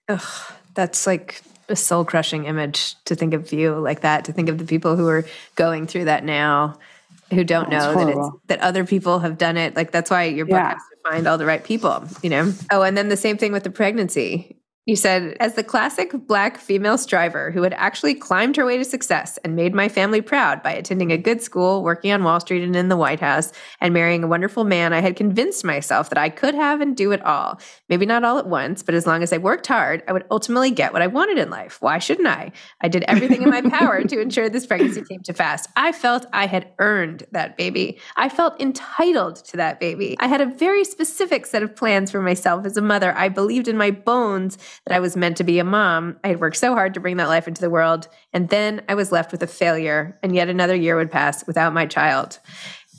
Ugh, 0.09 0.53
that's 0.73 1.05
like 1.05 1.43
a 1.69 1.75
soul 1.75 2.05
crushing 2.05 2.45
image 2.45 2.95
to 3.05 3.15
think 3.15 3.35
of 3.35 3.53
you 3.53 3.75
like 3.75 4.01
that, 4.01 4.25
to 4.25 4.33
think 4.33 4.49
of 4.49 4.57
the 4.57 4.65
people 4.65 4.95
who 4.95 5.07
are 5.07 5.25
going 5.55 5.85
through 5.85 6.05
that 6.05 6.23
now 6.23 6.77
who 7.33 7.43
don't 7.43 7.69
know 7.69 7.93
that 7.93 8.09
it's 8.09 8.29
that 8.47 8.59
other 8.61 8.85
people 8.85 9.19
have 9.19 9.37
done 9.37 9.57
it. 9.57 9.75
Like 9.75 9.91
that's 9.91 10.09
why 10.09 10.25
your 10.25 10.45
book 10.45 10.53
Yeah. 10.55 10.69
has 10.73 10.81
to 10.91 11.09
find 11.09 11.27
all 11.27 11.37
the 11.37 11.45
right 11.45 11.63
people, 11.63 12.03
you 12.21 12.29
know? 12.29 12.53
Oh, 12.71 12.81
and 12.83 12.95
then 12.97 13.09
the 13.09 13.17
same 13.17 13.37
thing 13.37 13.51
with 13.51 13.63
the 13.63 13.69
pregnancy. 13.71 14.57
You 14.85 14.97
said, 14.97 15.37
as 15.39 15.53
the 15.53 15.63
classic 15.63 16.11
black 16.27 16.57
female 16.57 16.97
striver 16.97 17.51
who 17.51 17.63
had 17.63 17.71
actually 17.71 18.15
climbed 18.15 18.57
her 18.57 18.65
way 18.65 18.77
to 18.77 18.83
success 18.83 19.39
and 19.45 19.55
made 19.55 19.73
my 19.73 19.87
family 19.87 20.19
proud 20.19 20.61
by 20.61 20.73
attending 20.73 21.09
a 21.09 21.17
good 21.17 21.41
school, 21.41 21.83
working 21.83 22.11
on 22.11 22.21
Wall 22.21 22.41
Street 22.41 22.63
and 22.63 22.75
in 22.75 22.89
the 22.89 22.97
White 22.97 23.21
House, 23.21 23.53
and 23.79 23.93
marrying 23.93 24.25
a 24.25 24.27
wonderful 24.27 24.65
man, 24.65 24.91
I 24.91 24.99
had 24.99 25.15
convinced 25.15 25.63
myself 25.63 26.09
that 26.09 26.17
I 26.17 26.27
could 26.27 26.53
have 26.53 26.81
and 26.81 26.97
do 26.97 27.13
it 27.13 27.23
all. 27.25 27.61
Maybe 27.87 28.05
not 28.05 28.25
all 28.25 28.37
at 28.37 28.47
once, 28.47 28.83
but 28.83 28.93
as 28.93 29.07
long 29.07 29.23
as 29.23 29.31
I 29.31 29.37
worked 29.37 29.67
hard, 29.67 30.03
I 30.05 30.11
would 30.11 30.25
ultimately 30.29 30.71
get 30.71 30.91
what 30.91 31.01
I 31.01 31.07
wanted 31.07 31.37
in 31.37 31.49
life. 31.49 31.77
Why 31.79 31.97
shouldn't 31.97 32.27
I? 32.27 32.51
I 32.81 32.89
did 32.89 33.05
everything 33.07 33.41
in 33.41 33.49
my 33.49 33.61
power 33.69 34.03
to 34.03 34.19
ensure 34.19 34.49
this 34.49 34.65
pregnancy 34.65 35.01
came 35.05 35.23
to 35.23 35.33
pass. 35.33 35.65
I 35.77 35.93
felt 35.93 36.25
I 36.33 36.45
had 36.45 36.73
earned 36.79 37.23
that 37.31 37.55
baby. 37.55 37.99
I 38.17 38.27
felt 38.27 38.59
entitled 38.59 39.37
to 39.45 39.55
that 39.55 39.79
baby. 39.79 40.17
I 40.19 40.27
had 40.27 40.41
a 40.41 40.45
very 40.45 40.83
specific 40.83 41.45
set 41.45 41.63
of 41.63 41.73
plans 41.73 42.11
for 42.11 42.21
myself 42.21 42.65
as 42.65 42.75
a 42.75 42.81
mother. 42.81 43.13
I 43.15 43.29
believed 43.29 43.69
in 43.69 43.77
my 43.77 43.89
bones 43.89 44.57
that 44.85 44.95
I 44.95 44.99
was 44.99 45.15
meant 45.15 45.37
to 45.37 45.43
be 45.43 45.59
a 45.59 45.63
mom. 45.63 46.17
I 46.23 46.29
had 46.29 46.39
worked 46.39 46.57
so 46.57 46.73
hard 46.73 46.93
to 46.93 46.99
bring 46.99 47.17
that 47.17 47.27
life 47.27 47.47
into 47.47 47.61
the 47.61 47.69
world. 47.69 48.07
And 48.31 48.49
then 48.49 48.81
I 48.89 48.95
was 48.95 49.11
left 49.11 49.31
with 49.31 49.43
a 49.43 49.47
failure, 49.47 50.19
and 50.23 50.35
yet 50.35 50.49
another 50.49 50.75
year 50.75 50.95
would 50.95 51.11
pass 51.11 51.45
without 51.47 51.73
my 51.73 51.85
child. 51.85 52.39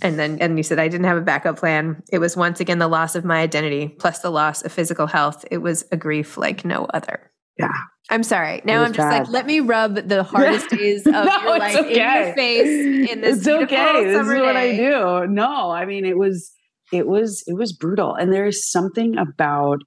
And 0.02 0.18
then, 0.18 0.38
and 0.40 0.56
you 0.56 0.62
said, 0.62 0.78
I 0.78 0.88
didn't 0.88 1.06
have 1.06 1.16
a 1.16 1.22
backup 1.22 1.58
plan. 1.58 2.02
It 2.10 2.18
was 2.18 2.36
once 2.36 2.60
again 2.60 2.78
the 2.78 2.88
loss 2.88 3.14
of 3.14 3.24
my 3.24 3.40
identity, 3.40 3.88
plus 3.98 4.18
the 4.18 4.30
loss 4.30 4.62
of 4.62 4.72
physical 4.72 5.06
health. 5.06 5.44
It 5.50 5.58
was 5.58 5.84
a 5.92 5.96
grief 5.96 6.36
like 6.36 6.64
no 6.64 6.86
other. 6.92 7.30
Yeah. 7.58 7.72
I'm 8.10 8.22
sorry. 8.22 8.60
Now 8.64 8.82
I'm 8.82 8.92
just 8.92 9.08
bad. 9.08 9.22
like, 9.22 9.28
let 9.30 9.46
me 9.46 9.60
rub 9.60 9.94
the 9.94 10.22
hardest 10.24 10.68
days 10.68 11.06
of 11.06 11.12
No, 11.12 11.40
your 11.42 11.58
life 11.58 11.78
in 11.78 11.90
your 11.90 12.34
face 12.34 13.10
in 13.10 13.20
this 13.22 13.38
it's 13.38 13.48
okay. 13.48 14.04
This 14.04 14.20
is 14.20 14.28
what 14.28 14.56
I 14.56 14.76
do. 14.76 15.26
No, 15.28 15.70
I 15.70 15.86
mean 15.86 16.04
it 16.04 16.18
was 16.18 16.52
it 16.92 17.06
was 17.06 17.42
it 17.46 17.54
was 17.54 17.72
brutal. 17.72 18.14
And 18.14 18.32
there 18.32 18.46
is 18.46 18.68
something 18.70 19.16
about 19.16 19.78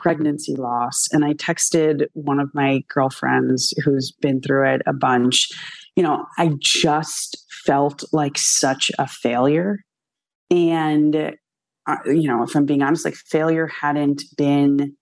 pregnancy 0.00 0.56
loss. 0.56 1.06
And 1.12 1.24
I 1.24 1.34
texted 1.34 2.06
one 2.14 2.40
of 2.40 2.50
my 2.54 2.80
girlfriends 2.88 3.74
who's 3.84 4.12
been 4.20 4.40
through 4.40 4.74
it 4.74 4.82
a 4.86 4.92
bunch. 4.92 5.48
You 5.96 6.02
know, 6.02 6.24
I 6.38 6.52
just 6.60 7.44
felt 7.64 8.04
like 8.12 8.38
such 8.38 8.90
a 8.98 9.06
failure. 9.06 9.78
And 10.50 11.34
uh, 11.86 11.96
you 12.06 12.28
know, 12.28 12.42
if 12.42 12.54
I'm 12.54 12.66
being 12.66 12.82
honest, 12.82 13.04
like 13.04 13.14
failure 13.14 13.66
hadn't 13.66 14.22
been 14.36 14.96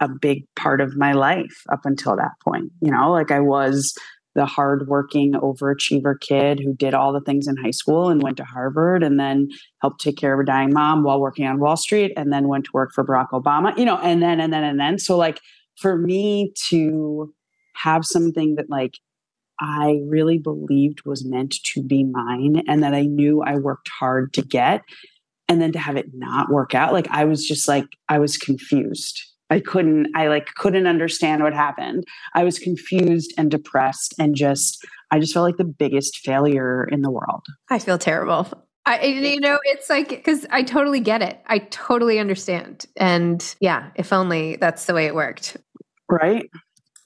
a 0.00 0.08
big 0.08 0.44
part 0.56 0.80
of 0.80 0.96
my 0.96 1.12
life 1.12 1.62
up 1.70 1.80
until 1.84 2.16
that 2.16 2.32
point. 2.42 2.72
You 2.80 2.90
know, 2.90 3.10
like 3.12 3.30
I 3.30 3.40
was 3.40 3.96
the 4.34 4.46
hardworking 4.46 5.32
overachiever 5.32 6.18
kid 6.20 6.58
who 6.58 6.74
did 6.74 6.94
all 6.94 7.12
the 7.12 7.20
things 7.20 7.46
in 7.46 7.56
high 7.56 7.70
school 7.70 8.08
and 8.08 8.22
went 8.22 8.36
to 8.36 8.44
Harvard 8.44 9.02
and 9.02 9.18
then 9.18 9.48
helped 9.80 10.00
take 10.00 10.16
care 10.16 10.34
of 10.34 10.40
a 10.40 10.44
dying 10.44 10.72
mom 10.72 11.04
while 11.04 11.20
working 11.20 11.46
on 11.46 11.60
Wall 11.60 11.76
Street 11.76 12.12
and 12.16 12.32
then 12.32 12.48
went 12.48 12.64
to 12.64 12.70
work 12.74 12.92
for 12.92 13.04
Barack 13.04 13.30
Obama, 13.30 13.76
you 13.78 13.84
know, 13.84 13.98
and 13.98 14.22
then 14.22 14.40
and 14.40 14.52
then 14.52 14.64
and 14.64 14.78
then. 14.78 14.98
So 14.98 15.16
like 15.16 15.40
for 15.80 15.96
me 15.96 16.52
to 16.68 17.32
have 17.76 18.04
something 18.04 18.56
that 18.56 18.68
like 18.68 18.98
I 19.60 20.00
really 20.06 20.38
believed 20.38 21.02
was 21.04 21.24
meant 21.24 21.56
to 21.72 21.82
be 21.82 22.04
mine 22.04 22.62
and 22.66 22.82
that 22.82 22.94
I 22.94 23.02
knew 23.02 23.42
I 23.42 23.56
worked 23.56 23.88
hard 23.88 24.32
to 24.34 24.42
get 24.42 24.82
and 25.48 25.60
then 25.60 25.72
to 25.72 25.78
have 25.78 25.96
it 25.96 26.06
not 26.12 26.50
work 26.50 26.74
out 26.74 26.92
like 26.92 27.08
I 27.10 27.24
was 27.24 27.46
just 27.46 27.68
like 27.68 27.86
I 28.08 28.18
was 28.18 28.36
confused. 28.36 29.22
I 29.50 29.60
couldn't 29.60 30.08
I 30.16 30.28
like 30.28 30.46
couldn't 30.56 30.86
understand 30.86 31.42
what 31.42 31.52
happened. 31.52 32.04
I 32.34 32.44
was 32.44 32.58
confused 32.58 33.32
and 33.36 33.50
depressed 33.50 34.14
and 34.18 34.34
just 34.34 34.84
I 35.10 35.20
just 35.20 35.34
felt 35.34 35.44
like 35.44 35.56
the 35.56 35.64
biggest 35.64 36.18
failure 36.18 36.88
in 36.90 37.02
the 37.02 37.10
world. 37.10 37.44
I 37.70 37.78
feel 37.78 37.98
terrible. 37.98 38.48
I, 38.86 39.02
you 39.02 39.40
know, 39.40 39.58
it's 39.64 39.88
like 39.88 40.10
because 40.10 40.44
I 40.50 40.62
totally 40.62 41.00
get 41.00 41.22
it. 41.22 41.40
I 41.46 41.58
totally 41.58 42.18
understand. 42.18 42.84
And 42.96 43.54
yeah, 43.60 43.90
if 43.94 44.12
only 44.12 44.56
that's 44.56 44.84
the 44.84 44.94
way 44.94 45.06
it 45.06 45.14
worked. 45.14 45.56
Right? 46.10 46.50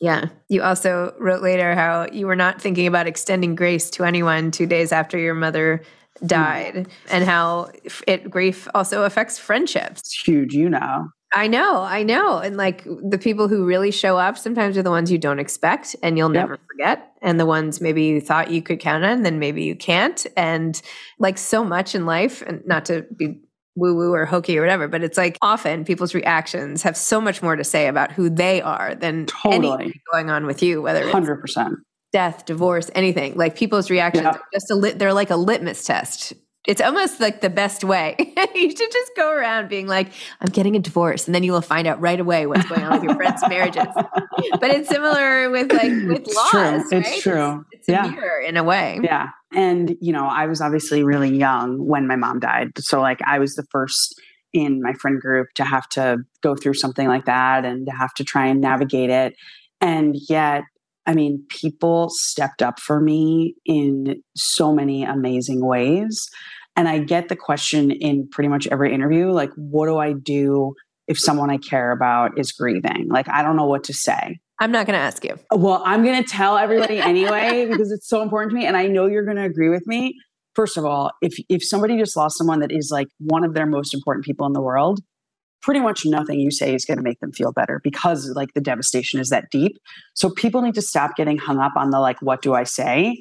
Yeah. 0.01 0.27
You 0.49 0.63
also 0.63 1.15
wrote 1.19 1.43
later 1.43 1.75
how 1.75 2.07
you 2.13 2.27
were 2.27 2.37
not 2.37 2.61
thinking 2.61 2.87
about 2.87 3.07
extending 3.07 3.55
grace 3.55 3.91
to 3.91 4.05
anyone 4.05 4.51
two 4.51 4.67
days 4.67 4.93
after 4.93 5.19
your 5.19 5.35
mother 5.35 5.83
mm. 6.21 6.27
died 6.27 6.89
and 7.11 7.25
how 7.25 7.71
it 8.07 8.31
grief 8.31 8.69
also 8.75 9.05
affects 9.05 9.39
friendships. 9.39 10.01
It's 10.01 10.23
huge, 10.25 10.55
you 10.55 10.69
know. 10.69 11.09
I 11.35 11.47
know, 11.47 11.83
I 11.83 12.03
know. 12.03 12.39
And 12.39 12.57
like 12.57 12.85
the 12.85 13.19
people 13.19 13.49
who 13.49 13.67
really 13.67 13.91
show 13.91 14.17
up 14.17 14.39
sometimes 14.39 14.79
are 14.79 14.83
the 14.83 14.91
ones 14.91 15.11
you 15.13 15.19
don't 15.19 15.39
expect 15.39 15.95
and 16.03 16.17
you'll 16.17 16.33
Yep. 16.35 16.41
never 16.49 16.59
forget. 16.71 17.13
And 17.21 17.39
the 17.39 17.45
ones 17.47 17.81
maybe 17.81 18.05
you 18.05 18.21
thought 18.21 18.51
you 18.51 18.63
could 18.63 18.81
count 18.81 19.05
on, 19.05 19.23
then 19.25 19.39
maybe 19.39 19.63
you 19.63 19.77
can't. 19.77 20.27
And 20.37 20.81
like 21.19 21.37
so 21.37 21.65
much 21.65 21.95
in 21.95 22.07
life, 22.07 22.43
and 22.47 22.65
not 22.67 22.85
to 22.87 23.03
be 23.17 23.41
woo 23.77 23.95
woo 23.95 24.13
or 24.13 24.25
hokey 24.25 24.57
or 24.59 24.61
whatever, 24.63 24.89
but 24.89 25.05
it's 25.05 25.19
like 25.19 25.37
often 25.43 25.85
people's 25.85 26.15
reactions 26.15 26.83
have 26.83 26.97
so 26.97 27.21
much 27.21 27.43
more 27.43 27.57
to 27.57 27.63
say 27.65 27.87
about 27.89 28.11
who 28.11 28.29
they 28.31 28.61
are 28.63 28.95
than 28.95 29.27
Totally. 29.27 29.69
anything 29.69 29.93
going 30.11 30.31
on 30.31 30.47
with 30.47 30.63
you, 30.63 30.81
whether 30.83 31.03
it's 31.05 31.15
100%. 31.15 31.75
death, 32.13 32.45
divorce, 32.47 32.91
anything. 32.95 33.37
Like 33.37 33.55
people's 33.55 33.91
reactions 33.91 34.27
are 34.27 34.41
just 34.53 34.71
a 34.71 34.75
lit, 34.75 34.99
they're 34.99 35.13
like 35.13 35.31
a 35.31 35.37
litmus 35.37 35.85
test. 35.85 36.33
It's 36.67 36.81
almost 36.83 37.19
like 37.21 37.41
the 37.41 37.49
best 37.49 37.83
way. 37.85 38.17
you 38.55 38.71
should 38.71 38.93
just 38.93 39.13
go 39.17 39.33
around 39.33 39.69
being 39.69 39.87
like, 39.87 40.09
I'm 40.41 40.51
getting 40.51 40.77
a 40.77 40.79
divorce. 40.81 41.27
And 41.27 41.35
then 41.35 41.43
you 41.43 41.53
will 41.53 41.63
find 41.63 41.87
out 41.87 41.99
right 42.01 42.19
away 42.21 42.47
what's 42.47 42.67
going 42.67 42.83
on 42.83 42.93
with 42.95 43.05
your 43.05 43.15
friends' 43.17 43.43
marriages. 43.49 43.87
But 43.95 44.71
it's 44.71 44.89
similar 44.89 45.49
with 45.51 45.73
like 45.73 45.91
with 45.93 46.27
It's 46.27 46.37
laws. 46.37 46.51
true. 46.51 46.61
Right? 46.61 46.83
It's 46.93 47.23
true. 47.23 47.65
It's, 47.73 47.89
a 47.89 47.93
Yeah. 47.93 48.09
mirror 48.09 48.41
in 48.41 48.57
a 48.59 48.65
way. 48.65 49.01
Yeah. 49.03 49.29
And, 49.55 49.97
you 50.03 50.13
know, 50.13 50.27
I 50.27 50.45
was 50.47 50.61
obviously 50.61 51.03
really 51.03 51.35
young 51.35 51.87
when 51.87 52.07
my 52.07 52.17
mom 52.17 52.39
died. 52.41 52.73
So, 52.79 53.01
like, 53.01 53.21
I 53.25 53.39
was 53.39 53.55
the 53.55 53.65
first 53.71 54.21
in 54.53 54.83
my 54.83 54.93
friend 54.93 55.19
group 55.21 55.49
to 55.55 55.65
have 55.65 55.89
to 55.91 56.19
go 56.43 56.55
through 56.55 56.75
something 56.75 57.09
like 57.09 57.25
that 57.27 57.65
and 57.65 57.87
to 57.87 57.93
have 57.93 58.13
to 58.15 58.25
try 58.25 58.47
and 58.47 58.61
navigate 58.61 59.09
it. 59.11 59.35
And 59.81 60.17
yet, 60.29 60.65
I 61.09 61.15
mean, 61.15 61.45
people 61.49 62.11
stepped 62.11 62.63
up 62.63 62.79
for 62.79 63.01
me 63.01 63.55
in 63.65 64.23
so 64.37 64.75
many 64.75 65.05
amazing 65.05 65.65
ways. 65.65 66.29
And 66.77 66.87
I 66.87 66.99
get 66.99 67.29
the 67.29 67.35
question 67.35 67.91
in 67.91 68.29
pretty 68.31 68.49
much 68.49 68.69
every 68.69 68.95
interview 68.95 69.31
like, 69.31 69.51
what 69.57 69.87
do 69.87 69.97
I 69.97 70.13
do 70.13 70.75
if 71.09 71.19
someone 71.19 71.51
I 71.51 71.57
care 71.57 71.93
about 71.93 72.39
is 72.39 72.53
grieving? 72.53 73.09
Like, 73.09 73.27
I 73.29 73.43
don't 73.43 73.57
know 73.57 73.67
what 73.67 73.85
to 73.85 73.95
say. 73.95 74.39
I'm 74.61 74.71
not 74.71 74.87
going 74.87 74.99
to 74.99 75.03
ask 75.03 75.25
you. 75.25 75.39
Well, 75.51 75.83
I'm 75.85 76.05
going 76.05 76.23
to 76.23 76.29
tell 76.29 76.59
everybody 76.59 76.99
anyway 77.01 77.67
because 77.69 77.91
it's 77.91 78.07
so 78.07 78.23
important 78.23 78.51
to 78.51 78.57
me, 78.57 78.67
and 78.67 78.77
I 78.77 78.87
know 78.87 79.07
you're 79.07 79.25
going 79.25 79.39
to 79.39 79.45
agree 79.45 79.71
with 79.71 79.87
me. 79.87 80.15
First 80.55 80.77
of 80.77 80.85
all, 80.85 81.13
if 81.23 81.37
if 81.49 81.65
somebody 81.65 81.97
just 81.97 82.17
lost 82.17 82.37
someone 82.37 82.61
that 82.61 82.73
is 82.73 82.91
like 82.93 83.07
one 83.19 83.45
of 83.45 83.55
their 83.55 83.67
most 83.67 83.95
important 83.95 84.25
people 84.25 84.47
in 84.47 84.53
the 84.53 84.61
world, 84.61 85.01
pretty 85.63 85.81
much 85.81 86.05
nothing 86.05 86.41
you 86.41 86.51
say 86.51 86.75
is 86.75 86.85
going 86.85 86.99
to 86.99 87.03
make 87.03 87.21
them 87.21 87.33
feel 87.33 87.53
better 87.53 87.81
because 87.83 88.31
like 88.35 88.55
the 88.55 88.61
devastation 88.61 89.21
is 89.21 89.29
that 89.31 89.51
deep. 89.51 89.77
So 90.15 90.31
people 90.31 90.63
need 90.63 90.75
to 90.75 90.83
stop 90.83 91.17
getting 91.17 91.39
hung 91.39 91.59
up 91.59 91.73
on 91.77 91.91
the 91.91 92.01
like, 92.01 92.21
what 92.23 92.43
do 92.43 92.55
I 92.55 92.65
say? 92.65 93.19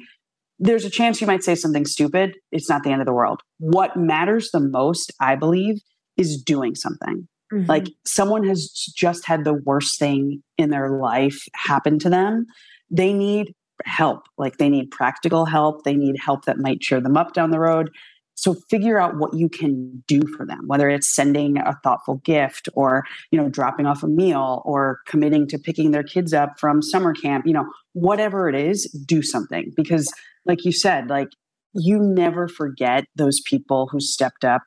There's 0.58 0.84
a 0.84 0.90
chance 0.90 1.20
you 1.20 1.26
might 1.26 1.44
say 1.44 1.54
something 1.54 1.84
stupid. 1.84 2.34
It's 2.50 2.68
not 2.68 2.82
the 2.82 2.90
end 2.90 3.00
of 3.00 3.06
the 3.06 3.12
world. 3.12 3.42
What 3.58 3.96
matters 3.96 4.50
the 4.50 4.60
most, 4.60 5.12
I 5.20 5.36
believe, 5.36 5.80
is 6.16 6.42
doing 6.42 6.74
something. 6.74 7.28
Mm-hmm. 7.52 7.68
Like 7.68 7.88
someone 8.06 8.46
has 8.46 8.70
just 8.70 9.26
had 9.26 9.44
the 9.44 9.54
worst 9.54 9.98
thing 9.98 10.42
in 10.58 10.70
their 10.70 10.90
life 10.90 11.44
happen 11.54 11.98
to 12.00 12.10
them. 12.10 12.46
They 12.90 13.12
need 13.12 13.54
help. 13.84 14.24
Like 14.36 14.58
they 14.58 14.68
need 14.68 14.90
practical 14.90 15.44
help. 15.44 15.84
They 15.84 15.94
need 15.94 16.16
help 16.18 16.44
that 16.44 16.58
might 16.58 16.80
cheer 16.80 17.00
them 17.00 17.16
up 17.16 17.32
down 17.32 17.50
the 17.50 17.60
road. 17.60 17.90
So 18.38 18.54
figure 18.70 19.00
out 19.00 19.16
what 19.16 19.34
you 19.34 19.48
can 19.48 20.04
do 20.06 20.22
for 20.36 20.46
them, 20.46 20.68
whether 20.68 20.88
it's 20.88 21.12
sending 21.12 21.58
a 21.58 21.76
thoughtful 21.82 22.18
gift 22.24 22.68
or, 22.74 23.02
you 23.32 23.40
know, 23.40 23.48
dropping 23.48 23.84
off 23.84 24.04
a 24.04 24.06
meal 24.06 24.62
or 24.64 25.00
committing 25.08 25.48
to 25.48 25.58
picking 25.58 25.90
their 25.90 26.04
kids 26.04 26.32
up 26.32 26.56
from 26.56 26.80
summer 26.80 27.12
camp, 27.12 27.48
you 27.48 27.52
know, 27.52 27.68
whatever 27.94 28.48
it 28.48 28.54
is, 28.54 28.84
do 29.04 29.22
something 29.22 29.72
because 29.74 30.12
like 30.46 30.64
you 30.64 30.70
said, 30.70 31.10
like 31.10 31.30
you 31.74 31.98
never 31.98 32.46
forget 32.46 33.06
those 33.16 33.40
people 33.40 33.88
who 33.90 33.98
stepped 33.98 34.44
up 34.44 34.62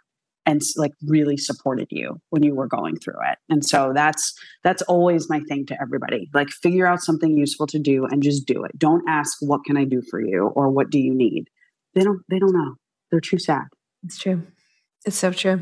and 0.46 0.62
like 0.76 0.92
really 1.08 1.38
supported 1.38 1.88
you 1.92 2.20
when 2.30 2.44
you 2.44 2.54
were 2.54 2.68
going 2.68 2.98
through 2.98 3.22
it. 3.32 3.38
And 3.48 3.64
so 3.64 3.94
that's 3.96 4.34
that's 4.66 4.82
always 4.82 5.30
my 5.30 5.40
thing 5.48 5.66
to 5.68 5.82
everybody. 5.82 6.30
Like 6.34 6.50
figure 6.50 6.86
out 6.86 7.00
something 7.00 7.38
useful 7.38 7.68
to 7.68 7.80
do 7.80 8.06
and 8.06 8.22
just 8.22 8.46
do 8.46 8.66
it. 8.66 8.78
Don't 8.78 9.08
ask 9.08 9.38
what 9.40 9.64
can 9.64 9.78
I 9.78 9.86
do 9.86 10.02
for 10.10 10.20
you 10.20 10.48
or 10.56 10.70
what 10.70 10.90
do 10.90 11.00
you 11.00 11.14
need. 11.14 11.48
They 11.96 12.02
don't 12.02 12.22
they 12.30 12.38
don't 12.38 12.54
know. 12.54 12.76
They're 13.12 13.20
too 13.20 13.40
sad. 13.40 13.64
It's 14.04 14.18
true. 14.18 14.44
It's 15.06 15.18
so 15.18 15.32
true. 15.32 15.62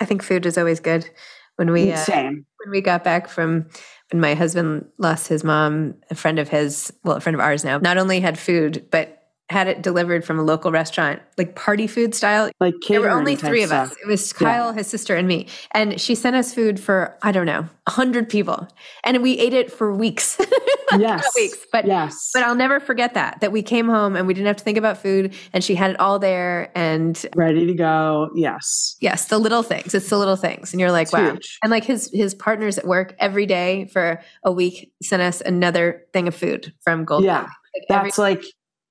I 0.00 0.04
think 0.04 0.22
food 0.22 0.46
is 0.46 0.58
always 0.58 0.80
good. 0.80 1.08
When 1.56 1.70
we 1.70 1.92
uh, 1.92 2.04
when 2.08 2.70
we 2.70 2.80
got 2.80 3.04
back 3.04 3.28
from 3.28 3.66
when 4.10 4.20
my 4.20 4.34
husband 4.34 4.86
lost 4.98 5.28
his 5.28 5.44
mom, 5.44 5.94
a 6.10 6.14
friend 6.14 6.38
of 6.38 6.48
his, 6.48 6.92
well, 7.04 7.16
a 7.16 7.20
friend 7.20 7.34
of 7.34 7.40
ours 7.40 7.64
now, 7.64 7.78
not 7.78 7.98
only 7.98 8.20
had 8.20 8.38
food, 8.38 8.86
but 8.90 9.21
had 9.50 9.66
it 9.68 9.82
delivered 9.82 10.24
from 10.24 10.38
a 10.38 10.42
local 10.42 10.72
restaurant, 10.72 11.20
like 11.36 11.54
party 11.54 11.86
food 11.86 12.14
style. 12.14 12.50
Like 12.58 12.74
There 12.88 13.00
were 13.02 13.10
only 13.10 13.36
three 13.36 13.62
of 13.62 13.68
stuff. 13.68 13.90
us. 13.92 13.96
It 14.02 14.06
was 14.06 14.32
Yeah. 14.40 14.48
Kyle, 14.48 14.72
his 14.72 14.86
sister, 14.86 15.14
and 15.14 15.28
me. 15.28 15.46
And 15.72 16.00
she 16.00 16.14
sent 16.14 16.36
us 16.36 16.54
food 16.54 16.80
for, 16.80 17.18
I 17.22 17.32
don't 17.32 17.44
know, 17.46 17.66
hundred 17.88 18.30
people. 18.30 18.66
And 19.04 19.22
we 19.22 19.38
ate 19.38 19.52
it 19.52 19.70
for 19.72 19.94
weeks. 19.94 20.38
Yes. 20.98 21.26
weeks. 21.36 21.56
But 21.72 21.86
yes. 21.86 22.30
but 22.34 22.42
I'll 22.42 22.54
never 22.54 22.78
forget 22.78 23.14
that. 23.14 23.40
That 23.40 23.50
we 23.50 23.62
came 23.62 23.88
home 23.88 24.14
and 24.14 24.26
we 24.26 24.34
didn't 24.34 24.48
have 24.48 24.58
to 24.58 24.64
think 24.64 24.76
about 24.76 24.98
food 24.98 25.34
and 25.54 25.64
she 25.64 25.74
had 25.74 25.92
it 25.92 25.98
all 26.00 26.18
there. 26.18 26.70
And 26.74 27.18
ready 27.34 27.64
to 27.64 27.72
go. 27.72 28.28
Yes. 28.34 28.96
yes, 29.00 29.24
the 29.28 29.38
little 29.38 29.62
things. 29.62 29.94
It's 29.94 30.10
the 30.10 30.18
little 30.18 30.36
things. 30.36 30.74
And 30.74 30.80
you're 30.80 30.92
like, 30.92 31.04
It's 31.06 31.14
wow. 31.14 31.30
huge. 31.30 31.58
And 31.62 31.70
like 31.70 31.84
his 31.84 32.10
his 32.12 32.34
partners 32.34 32.76
at 32.76 32.86
work 32.86 33.14
every 33.18 33.46
day 33.46 33.86
for 33.90 34.20
a 34.44 34.52
week 34.52 34.92
sent 35.02 35.22
us 35.22 35.40
another 35.40 36.02
thing 36.12 36.28
of 36.28 36.34
food 36.34 36.74
from 36.84 37.06
Gold. 37.06 37.24
Yeah. 37.24 37.40
Like 37.44 37.50
every- 37.88 38.08
That's 38.10 38.18
like 38.18 38.44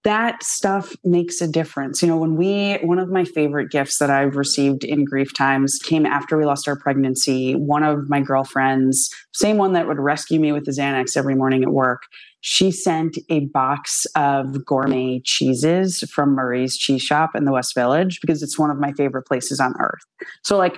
that 0.03 0.43
stuff 0.43 0.95
makes 1.03 1.41
a 1.41 1.47
difference. 1.47 2.01
You 2.01 2.07
know, 2.07 2.17
when 2.17 2.35
we, 2.35 2.73
one 2.81 2.99
of 2.99 3.09
my 3.09 3.23
favorite 3.23 3.69
gifts 3.69 3.99
that 3.99 4.09
I've 4.09 4.35
received 4.35 4.83
in 4.83 5.05
grief 5.05 5.33
times 5.33 5.79
came 5.83 6.05
after 6.05 6.37
we 6.37 6.45
lost 6.45 6.67
our 6.67 6.75
pregnancy. 6.75 7.53
One 7.53 7.83
of 7.83 8.09
my 8.09 8.21
girlfriends, 8.21 9.09
same 9.33 9.57
one 9.57 9.73
that 9.73 9.87
would 9.87 9.99
rescue 9.99 10.39
me 10.39 10.51
with 10.51 10.65
the 10.65 10.71
Xanax 10.71 11.15
every 11.15 11.35
morning 11.35 11.63
at 11.63 11.71
work, 11.71 12.03
she 12.41 12.71
sent 12.71 13.17
a 13.29 13.41
box 13.41 14.07
of 14.15 14.65
gourmet 14.65 15.21
cheeses 15.23 15.99
from 16.11 16.31
Murray's 16.31 16.75
Cheese 16.75 17.03
Shop 17.03 17.35
in 17.35 17.45
the 17.45 17.51
West 17.51 17.75
Village 17.75 18.19
because 18.19 18.41
it's 18.41 18.57
one 18.57 18.71
of 18.71 18.79
my 18.79 18.91
favorite 18.93 19.23
places 19.23 19.59
on 19.59 19.75
earth. 19.79 20.01
So, 20.43 20.57
like, 20.57 20.77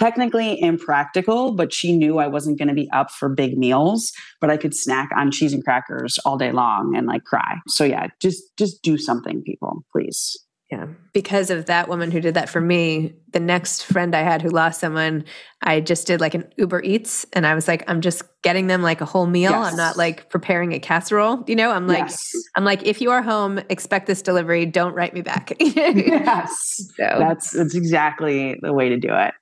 technically 0.00 0.60
impractical, 0.60 1.52
but 1.52 1.72
she 1.72 1.96
knew 1.96 2.18
I 2.18 2.26
wasn't 2.26 2.58
going 2.58 2.68
to 2.68 2.74
be 2.74 2.90
up 2.90 3.10
for 3.10 3.28
big 3.28 3.56
meals, 3.58 4.12
but 4.40 4.50
I 4.50 4.56
could 4.56 4.74
snack 4.74 5.10
on 5.16 5.30
cheese 5.30 5.52
and 5.52 5.62
crackers 5.62 6.18
all 6.24 6.38
day 6.38 6.52
long 6.52 6.96
and 6.96 7.06
like 7.06 7.24
cry. 7.24 7.58
So 7.68 7.84
yeah, 7.84 8.08
just 8.20 8.42
just 8.56 8.82
do 8.82 8.96
something 8.96 9.42
people, 9.42 9.84
please. 9.92 10.36
yeah. 10.72 10.86
Because 11.12 11.50
of 11.50 11.66
that 11.66 11.88
woman 11.88 12.10
who 12.10 12.20
did 12.20 12.34
that 12.34 12.48
for 12.48 12.60
me, 12.60 13.12
the 13.32 13.40
next 13.40 13.84
friend 13.84 14.14
I 14.14 14.22
had 14.22 14.40
who 14.40 14.48
lost 14.48 14.80
someone, 14.80 15.24
I 15.62 15.80
just 15.80 16.06
did 16.06 16.20
like 16.20 16.34
an 16.34 16.44
Uber 16.56 16.82
Eats 16.82 17.26
and 17.32 17.46
I 17.46 17.54
was 17.54 17.66
like, 17.68 17.82
I'm 17.88 18.00
just 18.00 18.22
getting 18.42 18.68
them 18.68 18.80
like 18.80 19.00
a 19.00 19.04
whole 19.04 19.26
meal. 19.26 19.50
Yes. 19.50 19.70
I'm 19.72 19.76
not 19.76 19.96
like 19.96 20.30
preparing 20.30 20.72
a 20.72 20.78
casserole. 20.78 21.44
You 21.46 21.56
know, 21.56 21.70
I'm 21.72 21.86
like 21.86 21.98
yes. 21.98 22.32
I'm 22.56 22.64
like, 22.64 22.84
if 22.84 23.00
you 23.00 23.10
are 23.10 23.22
home, 23.22 23.60
expect 23.68 24.06
this 24.06 24.22
delivery. 24.22 24.64
Don't 24.64 24.94
write 24.94 25.12
me 25.12 25.22
back. 25.22 25.52
yes. 25.60 26.80
So 26.96 27.16
That's 27.18 27.50
that's 27.50 27.74
exactly 27.74 28.58
the 28.62 28.72
way 28.72 28.88
to 28.88 28.96
do 28.96 29.10
it. 29.12 29.34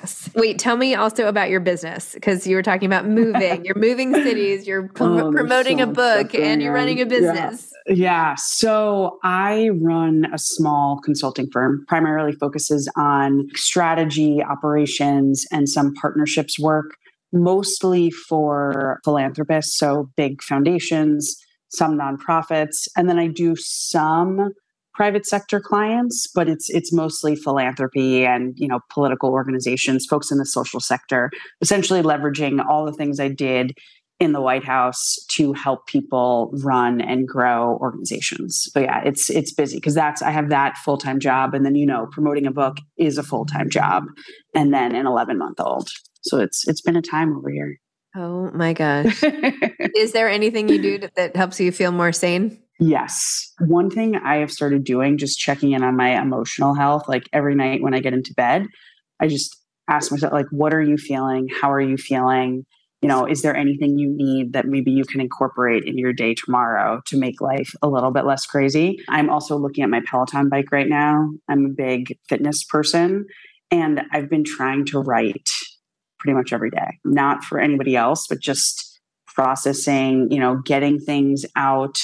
Yes. 0.00 0.28
Wait, 0.34 0.58
tell 0.58 0.76
me 0.76 0.94
also 0.96 1.28
about 1.28 1.50
your 1.50 1.60
business 1.60 2.14
because 2.14 2.46
you 2.48 2.56
were 2.56 2.62
talking 2.62 2.86
about 2.86 3.06
moving. 3.06 3.64
You're 3.64 3.78
moving 3.78 4.12
cities, 4.26 4.66
you're 4.66 4.90
Oh, 4.98 5.30
promoting 5.32 5.78
so 5.78 5.84
a 5.84 5.86
book, 5.86 6.34
and 6.34 6.60
you're 6.60 6.72
running 6.74 6.96
a 6.96 7.00
Yeah. 7.02 7.04
business. 7.04 7.72
Yeah. 7.86 8.34
So 8.36 9.18
I 9.22 9.68
run 9.80 10.26
a 10.32 10.38
small 10.38 11.00
consulting 11.04 11.48
firm, 11.52 11.84
primarily 11.86 12.32
focuses 12.32 12.90
on 12.96 13.48
strategy, 13.54 14.42
operations, 14.42 15.46
and 15.52 15.68
some 15.68 15.94
partnerships 15.94 16.58
work, 16.58 16.96
mostly 17.32 18.10
for 18.10 19.00
philanthropists. 19.04 19.78
So 19.78 20.10
big 20.16 20.42
foundations, 20.42 21.36
some 21.68 21.96
nonprofits. 21.96 22.88
And 22.96 23.08
then 23.08 23.18
I 23.18 23.28
do 23.28 23.54
some 23.56 24.50
private 24.94 25.26
sector 25.26 25.60
clients, 25.60 26.26
but 26.34 26.48
it's 26.48 26.70
it's 26.70 26.92
mostly 26.92 27.36
philanthropy 27.36 28.24
and 28.24 28.54
you 28.56 28.68
know 28.68 28.80
political 28.90 29.30
organizations, 29.30 30.06
folks 30.06 30.30
in 30.30 30.38
the 30.38 30.46
social 30.46 30.80
sector, 30.80 31.30
essentially 31.60 32.02
leveraging 32.02 32.64
all 32.64 32.84
the 32.84 32.92
things 32.92 33.20
I 33.20 33.28
did 33.28 33.72
in 34.20 34.32
the 34.32 34.40
White 34.40 34.64
House 34.64 35.16
to 35.32 35.52
help 35.52 35.86
people 35.86 36.50
run 36.62 37.00
and 37.00 37.26
grow 37.26 37.76
organizations. 37.80 38.68
So 38.72 38.80
yeah, 38.80 39.02
it's 39.04 39.28
it's 39.28 39.52
busy 39.52 39.76
because 39.78 39.94
that's 39.94 40.22
I 40.22 40.30
have 40.30 40.48
that 40.50 40.76
full 40.78 40.98
time 40.98 41.18
job, 41.20 41.54
and 41.54 41.64
then 41.66 41.74
you 41.74 41.86
know 41.86 42.06
promoting 42.12 42.46
a 42.46 42.52
book 42.52 42.78
is 42.96 43.18
a 43.18 43.22
full 43.22 43.44
time 43.44 43.68
job, 43.68 44.04
and 44.54 44.72
then 44.72 44.94
an 44.94 45.06
eleven 45.06 45.38
month 45.38 45.60
old. 45.60 45.88
So 46.22 46.38
it's 46.38 46.66
it's 46.68 46.80
been 46.80 46.96
a 46.96 47.02
time 47.02 47.36
over 47.36 47.50
here. 47.50 47.78
Oh 48.16 48.48
my 48.52 48.72
gosh. 48.72 49.22
Is 49.96 50.12
there 50.12 50.28
anything 50.28 50.68
you 50.68 50.80
do 50.80 50.98
that- 50.98 51.16
that 51.16 51.34
helps 51.34 51.58
you 51.58 51.72
feel 51.72 51.90
more 51.90 52.12
sane? 52.12 52.56
Yes. 52.88 53.52
One 53.60 53.90
thing 53.90 54.16
I 54.16 54.36
have 54.36 54.50
started 54.50 54.84
doing, 54.84 55.16
just 55.18 55.38
checking 55.38 55.72
in 55.72 55.82
on 55.82 55.96
my 55.96 56.20
emotional 56.20 56.74
health, 56.74 57.08
like 57.08 57.28
every 57.32 57.54
night 57.54 57.82
when 57.82 57.94
I 57.94 58.00
get 58.00 58.12
into 58.12 58.34
bed, 58.34 58.66
I 59.20 59.28
just 59.28 59.56
ask 59.88 60.10
myself, 60.10 60.32
like, 60.32 60.46
what 60.50 60.74
are 60.74 60.82
you 60.82 60.96
feeling? 60.96 61.48
How 61.60 61.72
are 61.72 61.80
you 61.80 61.96
feeling? 61.96 62.64
you 63.04 63.08
know, 63.08 63.26
is 63.26 63.42
there 63.42 63.54
anything 63.54 63.98
you 63.98 64.08
need 64.08 64.54
that 64.54 64.64
maybe 64.64 64.90
you 64.90 65.04
can 65.04 65.20
incorporate 65.20 65.84
in 65.84 65.98
your 65.98 66.14
day 66.14 66.32
tomorrow 66.32 67.02
to 67.04 67.18
make 67.18 67.38
life 67.38 67.74
a 67.82 67.86
little 67.86 68.10
bit 68.10 68.24
less 68.24 68.46
crazy? 68.46 68.98
I'm 69.10 69.28
also 69.28 69.58
looking 69.58 69.84
at 69.84 69.90
my 69.90 70.00
Peloton 70.06 70.48
bike 70.48 70.72
right 70.72 70.88
now. 70.88 71.28
I'm 71.46 71.66
a 71.66 71.68
big 71.68 72.18
fitness 72.30 72.64
person 72.64 73.26
and 73.70 74.00
I've 74.10 74.30
been 74.30 74.42
trying 74.42 74.86
to 74.86 75.00
write 75.00 75.50
pretty 76.18 76.34
much 76.34 76.54
every 76.54 76.70
day, 76.70 76.98
not 77.04 77.44
for 77.44 77.60
anybody 77.60 77.94
else, 77.94 78.26
but 78.26 78.40
just 78.40 78.98
processing, 79.26 80.28
you 80.30 80.38
know, 80.38 80.62
getting 80.64 80.98
things 80.98 81.44
out, 81.56 82.00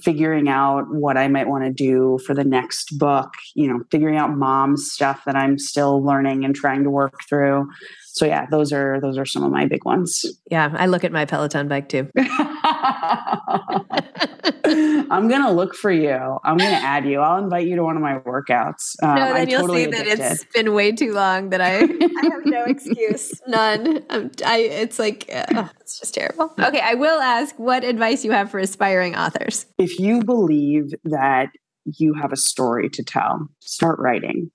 figuring 0.00 0.48
out 0.48 0.84
what 0.88 1.16
I 1.16 1.28
might 1.28 1.48
want 1.48 1.64
to 1.64 1.70
do 1.70 2.18
for 2.26 2.34
the 2.34 2.44
next 2.44 2.98
book, 2.98 3.32
you 3.54 3.68
know, 3.68 3.80
figuring 3.90 4.16
out 4.16 4.36
mom's 4.36 4.90
stuff 4.90 5.22
that 5.26 5.36
I'm 5.36 5.58
still 5.58 6.02
learning 6.02 6.44
and 6.44 6.54
trying 6.54 6.82
to 6.84 6.90
work 6.90 7.14
through 7.28 7.68
so 8.12 8.26
yeah, 8.26 8.44
those 8.50 8.74
are 8.74 9.00
those 9.00 9.16
are 9.16 9.24
some 9.24 9.42
of 9.42 9.50
my 9.50 9.64
big 9.64 9.86
ones. 9.86 10.26
Yeah, 10.50 10.70
I 10.76 10.84
look 10.84 11.02
at 11.02 11.12
my 11.12 11.24
Peloton 11.24 11.66
bike 11.66 11.88
too. 11.88 12.10
I'm 14.64 15.28
gonna 15.28 15.50
look 15.50 15.74
for 15.74 15.90
you. 15.90 16.38
I'm 16.44 16.58
gonna 16.58 16.72
add 16.72 17.06
you. 17.06 17.20
I'll 17.20 17.42
invite 17.42 17.66
you 17.66 17.76
to 17.76 17.82
one 17.82 17.96
of 17.96 18.02
my 18.02 18.18
workouts. 18.18 19.02
Um, 19.02 19.14
no, 19.14 19.24
then 19.32 19.36
I'm 19.36 19.48
you'll 19.48 19.60
totally 19.62 19.84
see 19.84 19.88
addicted. 19.88 20.18
that 20.18 20.32
it's 20.32 20.44
been 20.52 20.74
way 20.74 20.92
too 20.92 21.14
long 21.14 21.48
that 21.50 21.62
I, 21.62 21.78
I 21.78 22.30
have 22.30 22.44
no 22.44 22.64
excuse, 22.64 23.32
none. 23.46 24.04
I'm, 24.10 24.30
I 24.44 24.58
it's 24.58 24.98
like 24.98 25.30
uh, 25.32 25.46
oh, 25.54 25.70
it's 25.80 25.98
just 25.98 26.12
terrible. 26.12 26.52
Okay, 26.58 26.80
I 26.80 26.92
will 26.92 27.18
ask 27.18 27.58
what 27.58 27.82
advice 27.82 28.26
you 28.26 28.32
have 28.32 28.50
for 28.50 28.58
aspiring 28.58 29.16
authors. 29.16 29.64
If 29.78 29.98
you 29.98 30.22
believe 30.22 30.90
that 31.04 31.48
you 31.98 32.12
have 32.12 32.30
a 32.30 32.36
story 32.36 32.90
to 32.90 33.02
tell, 33.02 33.48
start 33.60 33.98
writing 33.98 34.50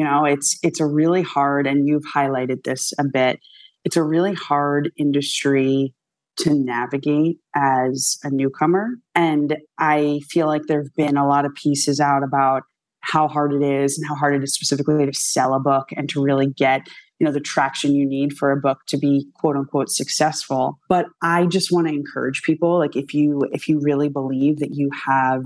you 0.00 0.06
know 0.06 0.24
it's 0.24 0.58
it's 0.62 0.80
a 0.80 0.86
really 0.86 1.20
hard 1.20 1.66
and 1.66 1.86
you've 1.86 2.06
highlighted 2.06 2.64
this 2.64 2.94
a 2.98 3.04
bit 3.04 3.38
it's 3.84 3.98
a 3.98 4.02
really 4.02 4.32
hard 4.32 4.90
industry 4.96 5.94
to 6.36 6.54
navigate 6.54 7.38
as 7.54 8.16
a 8.24 8.30
newcomer. 8.30 8.94
And 9.14 9.58
i 9.78 10.20
feel 10.30 10.46
like 10.46 10.62
there've 10.66 10.94
been 10.96 11.18
a 11.18 11.28
lot 11.28 11.44
of 11.44 11.54
pieces 11.54 12.00
out 12.00 12.22
about 12.22 12.62
how 13.02 13.28
hard 13.28 13.52
it 13.52 13.62
is 13.62 13.98
and 13.98 14.08
how 14.08 14.14
hard 14.14 14.34
it 14.34 14.42
is 14.42 14.54
specifically 14.54 15.04
to 15.04 15.12
sell 15.12 15.52
a 15.52 15.60
book 15.60 15.90
and 15.96 16.08
to 16.08 16.22
really 16.22 16.46
get 16.46 16.86
you 17.18 17.26
know 17.26 17.32
the 17.32 17.40
traction 17.40 17.94
you 17.94 18.06
need 18.06 18.32
for 18.32 18.52
a 18.52 18.56
book 18.56 18.78
to 18.88 18.96
be 18.96 19.26
quote 19.34 19.56
unquote 19.56 19.90
successful. 19.90 20.78
But 20.88 21.08
i 21.20 21.44
just 21.44 21.70
want 21.70 21.88
to 21.88 21.92
encourage 21.92 22.40
people 22.40 22.78
like 22.78 22.96
if 22.96 23.12
you 23.12 23.42
if 23.52 23.68
you 23.68 23.80
really 23.82 24.08
believe 24.08 24.60
that 24.60 24.74
you 24.74 24.88
have 25.06 25.44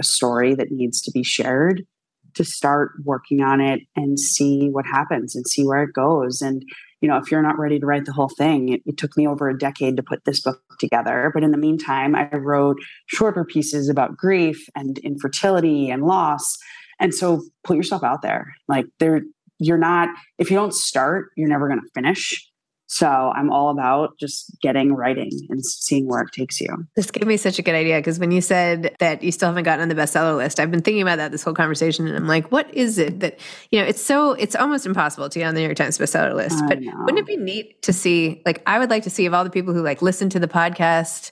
a 0.00 0.02
story 0.02 0.56
that 0.56 0.72
needs 0.72 1.00
to 1.02 1.12
be 1.12 1.22
shared 1.22 1.86
to 2.34 2.44
start 2.44 2.92
working 3.04 3.40
on 3.42 3.60
it 3.60 3.80
and 3.96 4.18
see 4.18 4.68
what 4.68 4.86
happens 4.86 5.34
and 5.34 5.46
see 5.46 5.64
where 5.64 5.82
it 5.82 5.92
goes. 5.92 6.40
And, 6.40 6.64
you 7.00 7.08
know, 7.08 7.16
if 7.16 7.30
you're 7.30 7.42
not 7.42 7.58
ready 7.58 7.78
to 7.78 7.86
write 7.86 8.04
the 8.04 8.12
whole 8.12 8.28
thing, 8.28 8.68
it, 8.70 8.82
it, 8.86 8.96
took 8.96 9.16
me 9.16 9.26
over 9.26 9.48
a 9.48 9.58
decade 9.58 9.96
to 9.96 10.02
put 10.02 10.24
this 10.24 10.40
book 10.40 10.60
together. 10.78 11.30
But 11.34 11.42
in 11.42 11.50
the 11.50 11.58
meantime, 11.58 12.14
I 12.14 12.28
wrote 12.36 12.76
shorter 13.06 13.44
pieces 13.44 13.88
about 13.88 14.16
grief 14.16 14.64
and 14.74 14.98
infertility 14.98 15.90
and 15.90 16.04
loss. 16.04 16.56
And 17.00 17.14
so 17.14 17.42
put 17.64 17.76
yourself 17.76 18.04
out 18.04 18.22
there. 18.22 18.54
Like 18.68 18.86
there, 18.98 19.22
you're 19.58 19.78
not, 19.78 20.08
if 20.38 20.50
you 20.50 20.56
don't 20.56 20.74
start, 20.74 21.30
you're 21.36 21.48
never 21.48 21.68
going 21.68 21.80
to 21.80 21.90
finish. 21.94 22.51
So 22.92 23.08
I'm 23.08 23.50
all 23.50 23.70
about 23.70 24.18
just 24.18 24.60
getting 24.60 24.92
writing 24.92 25.30
and 25.48 25.64
seeing 25.64 26.06
where 26.06 26.20
it 26.20 26.32
takes 26.32 26.60
you. 26.60 26.68
This 26.94 27.10
gave 27.10 27.26
me 27.26 27.38
such 27.38 27.58
a 27.58 27.62
good 27.62 27.74
idea 27.74 27.96
because 27.96 28.18
when 28.18 28.30
you 28.30 28.42
said 28.42 28.94
that 28.98 29.22
you 29.22 29.32
still 29.32 29.48
haven't 29.48 29.64
gotten 29.64 29.80
on 29.80 29.88
the 29.88 29.94
bestseller 29.94 30.36
list, 30.36 30.60
I've 30.60 30.70
been 30.70 30.82
thinking 30.82 31.00
about 31.00 31.16
that 31.16 31.32
this 31.32 31.42
whole 31.42 31.54
conversation, 31.54 32.06
and 32.06 32.14
I'm 32.14 32.26
like, 32.26 32.52
what 32.52 32.72
is 32.74 32.98
it 32.98 33.20
that 33.20 33.40
you 33.70 33.80
know? 33.80 33.86
It's 33.86 34.02
so 34.02 34.32
it's 34.32 34.54
almost 34.54 34.84
impossible 34.84 35.30
to 35.30 35.38
get 35.38 35.48
on 35.48 35.54
the 35.54 35.60
New 35.60 35.68
York 35.68 35.78
Times 35.78 35.96
bestseller 35.96 36.34
list. 36.34 36.62
but 36.68 36.80
wouldn't 36.80 37.18
it 37.18 37.26
be 37.26 37.38
neat 37.38 37.80
to 37.80 37.94
see? 37.94 38.42
Like, 38.44 38.62
I 38.66 38.78
would 38.78 38.90
like 38.90 39.04
to 39.04 39.10
see 39.10 39.24
of 39.24 39.32
all 39.32 39.42
the 39.42 39.50
people 39.50 39.72
who 39.72 39.82
like 39.82 40.02
listen 40.02 40.28
to 40.28 40.38
the 40.38 40.48
podcast 40.48 41.30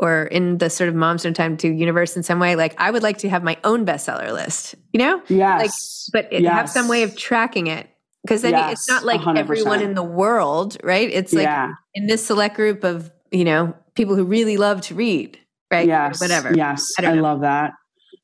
or 0.00 0.24
in 0.24 0.58
the 0.58 0.68
sort 0.68 0.88
of 0.88 0.96
moms 0.96 1.24
no 1.24 1.32
time 1.32 1.56
to 1.56 1.68
universe 1.68 2.18
in 2.18 2.22
some 2.22 2.38
way 2.38 2.54
like 2.54 2.78
i 2.78 2.90
would 2.90 3.02
like 3.02 3.16
to 3.16 3.30
have 3.30 3.42
my 3.42 3.56
own 3.64 3.86
bestseller 3.86 4.30
list 4.30 4.74
you 4.92 4.98
know 4.98 5.22
yes 5.28 6.10
like 6.12 6.12
but 6.12 6.30
it, 6.30 6.42
yes. 6.42 6.52
have 6.52 6.68
some 6.68 6.86
way 6.86 7.02
of 7.02 7.16
tracking 7.16 7.66
it 7.66 7.88
because 8.26 8.42
then 8.42 8.52
yes, 8.52 8.72
it's 8.72 8.88
not 8.88 9.04
like 9.04 9.20
100%. 9.20 9.38
everyone 9.38 9.80
in 9.80 9.94
the 9.94 10.02
world, 10.02 10.76
right? 10.82 11.08
It's 11.10 11.32
like 11.32 11.44
yeah. 11.44 11.74
in 11.94 12.06
this 12.06 12.24
select 12.24 12.56
group 12.56 12.84
of, 12.84 13.12
you 13.30 13.44
know, 13.44 13.74
people 13.94 14.16
who 14.16 14.24
really 14.24 14.56
love 14.56 14.80
to 14.82 14.94
read, 14.94 15.38
right? 15.70 15.86
Yes. 15.86 16.20
whatever. 16.20 16.52
Yes. 16.54 16.92
I, 16.98 17.06
I 17.06 17.14
love 17.14 17.42
that. 17.42 17.72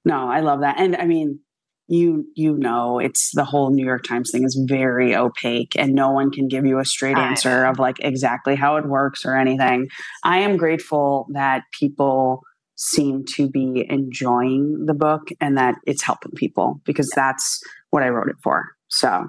No, 0.05 0.29
I 0.29 0.41
love 0.41 0.61
that. 0.61 0.81
And 0.81 0.97
I 0.97 1.07
mean, 1.07 1.41
you 1.89 2.25
you 2.35 2.57
know 2.57 2.99
it's 2.99 3.33
the 3.35 3.45
whole 3.45 3.71
New 3.71 3.85
York 3.85 4.05
Times 4.05 4.31
thing 4.31 4.45
is 4.45 4.59
very 4.69 5.15
opaque 5.15 5.75
and 5.77 5.93
no 5.93 6.11
one 6.11 6.31
can 6.31 6.49
give 6.49 6.65
you 6.65 6.79
a 6.79 6.85
straight 6.85 7.19
answer 7.19 7.65
of 7.65 7.79
like 7.79 7.97
exactly 8.01 8.55
how 8.55 8.77
it 8.77 8.87
works 8.87 9.25
or 9.27 9.37
anything. 9.37 9.89
I 10.25 10.39
am 10.39 10.57
grateful 10.57 11.27
that 11.33 11.65
people 11.79 12.43
seem 12.77 13.25
to 13.35 13.49
be 13.49 13.87
enjoying 13.89 14.87
the 14.87 14.95
book 14.95 15.29
and 15.41 15.59
that 15.59 15.75
it's 15.87 16.03
helping 16.03 16.33
people 16.33 16.81
because 16.85 17.11
that's 17.15 17.61
what 17.91 18.03
I 18.03 18.09
wrote 18.09 18.29
it 18.29 18.37
for. 18.43 18.65
So 18.89 19.29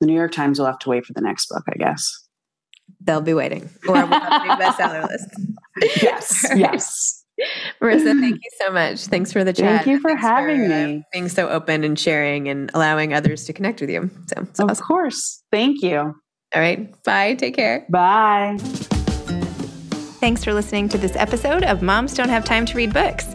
the 0.00 0.06
New 0.06 0.14
York 0.14 0.32
Times 0.32 0.58
will 0.58 0.66
have 0.66 0.78
to 0.80 0.88
wait 0.88 1.04
for 1.04 1.12
the 1.12 1.20
next 1.20 1.48
book, 1.48 1.62
I 1.68 1.76
guess. 1.76 2.10
They'll 3.00 3.20
be 3.20 3.34
waiting, 3.34 3.70
or 3.86 3.94
we'll 3.94 4.06
have 4.06 4.42
a 4.42 4.44
new 4.44 4.50
bestseller 4.64 5.08
list. 5.08 6.02
yes, 6.02 6.44
right. 6.50 6.58
yes. 6.58 7.16
Marisa, 7.80 8.20
thank 8.20 8.34
you 8.34 8.50
so 8.60 8.70
much. 8.70 9.06
Thanks 9.06 9.32
for 9.32 9.44
the 9.44 9.52
chat. 9.52 9.84
Thank 9.84 9.86
you 9.86 10.00
for 10.00 10.10
Thanks 10.10 10.22
having 10.22 10.66
for, 10.68 10.74
uh, 10.74 10.86
me. 10.86 10.96
Uh, 10.98 11.02
being 11.12 11.28
so 11.28 11.48
open 11.48 11.84
and 11.84 11.98
sharing 11.98 12.48
and 12.48 12.70
allowing 12.74 13.14
others 13.14 13.44
to 13.44 13.54
connect 13.54 13.80
with 13.80 13.88
you. 13.88 14.10
So, 14.26 14.42
of 14.42 14.70
awesome. 14.70 14.86
course. 14.86 15.42
Thank 15.50 15.82
you. 15.82 15.98
All 15.98 16.60
right. 16.60 16.92
Bye. 17.04 17.34
Take 17.36 17.56
care. 17.56 17.86
Bye. 17.88 18.58
Thanks 20.20 20.44
for 20.44 20.52
listening 20.52 20.90
to 20.90 20.98
this 20.98 21.16
episode 21.16 21.64
of 21.64 21.80
Moms 21.80 22.12
Don't 22.12 22.28
Have 22.28 22.44
Time 22.44 22.66
to 22.66 22.76
Read 22.76 22.92
Books. 22.92 23.34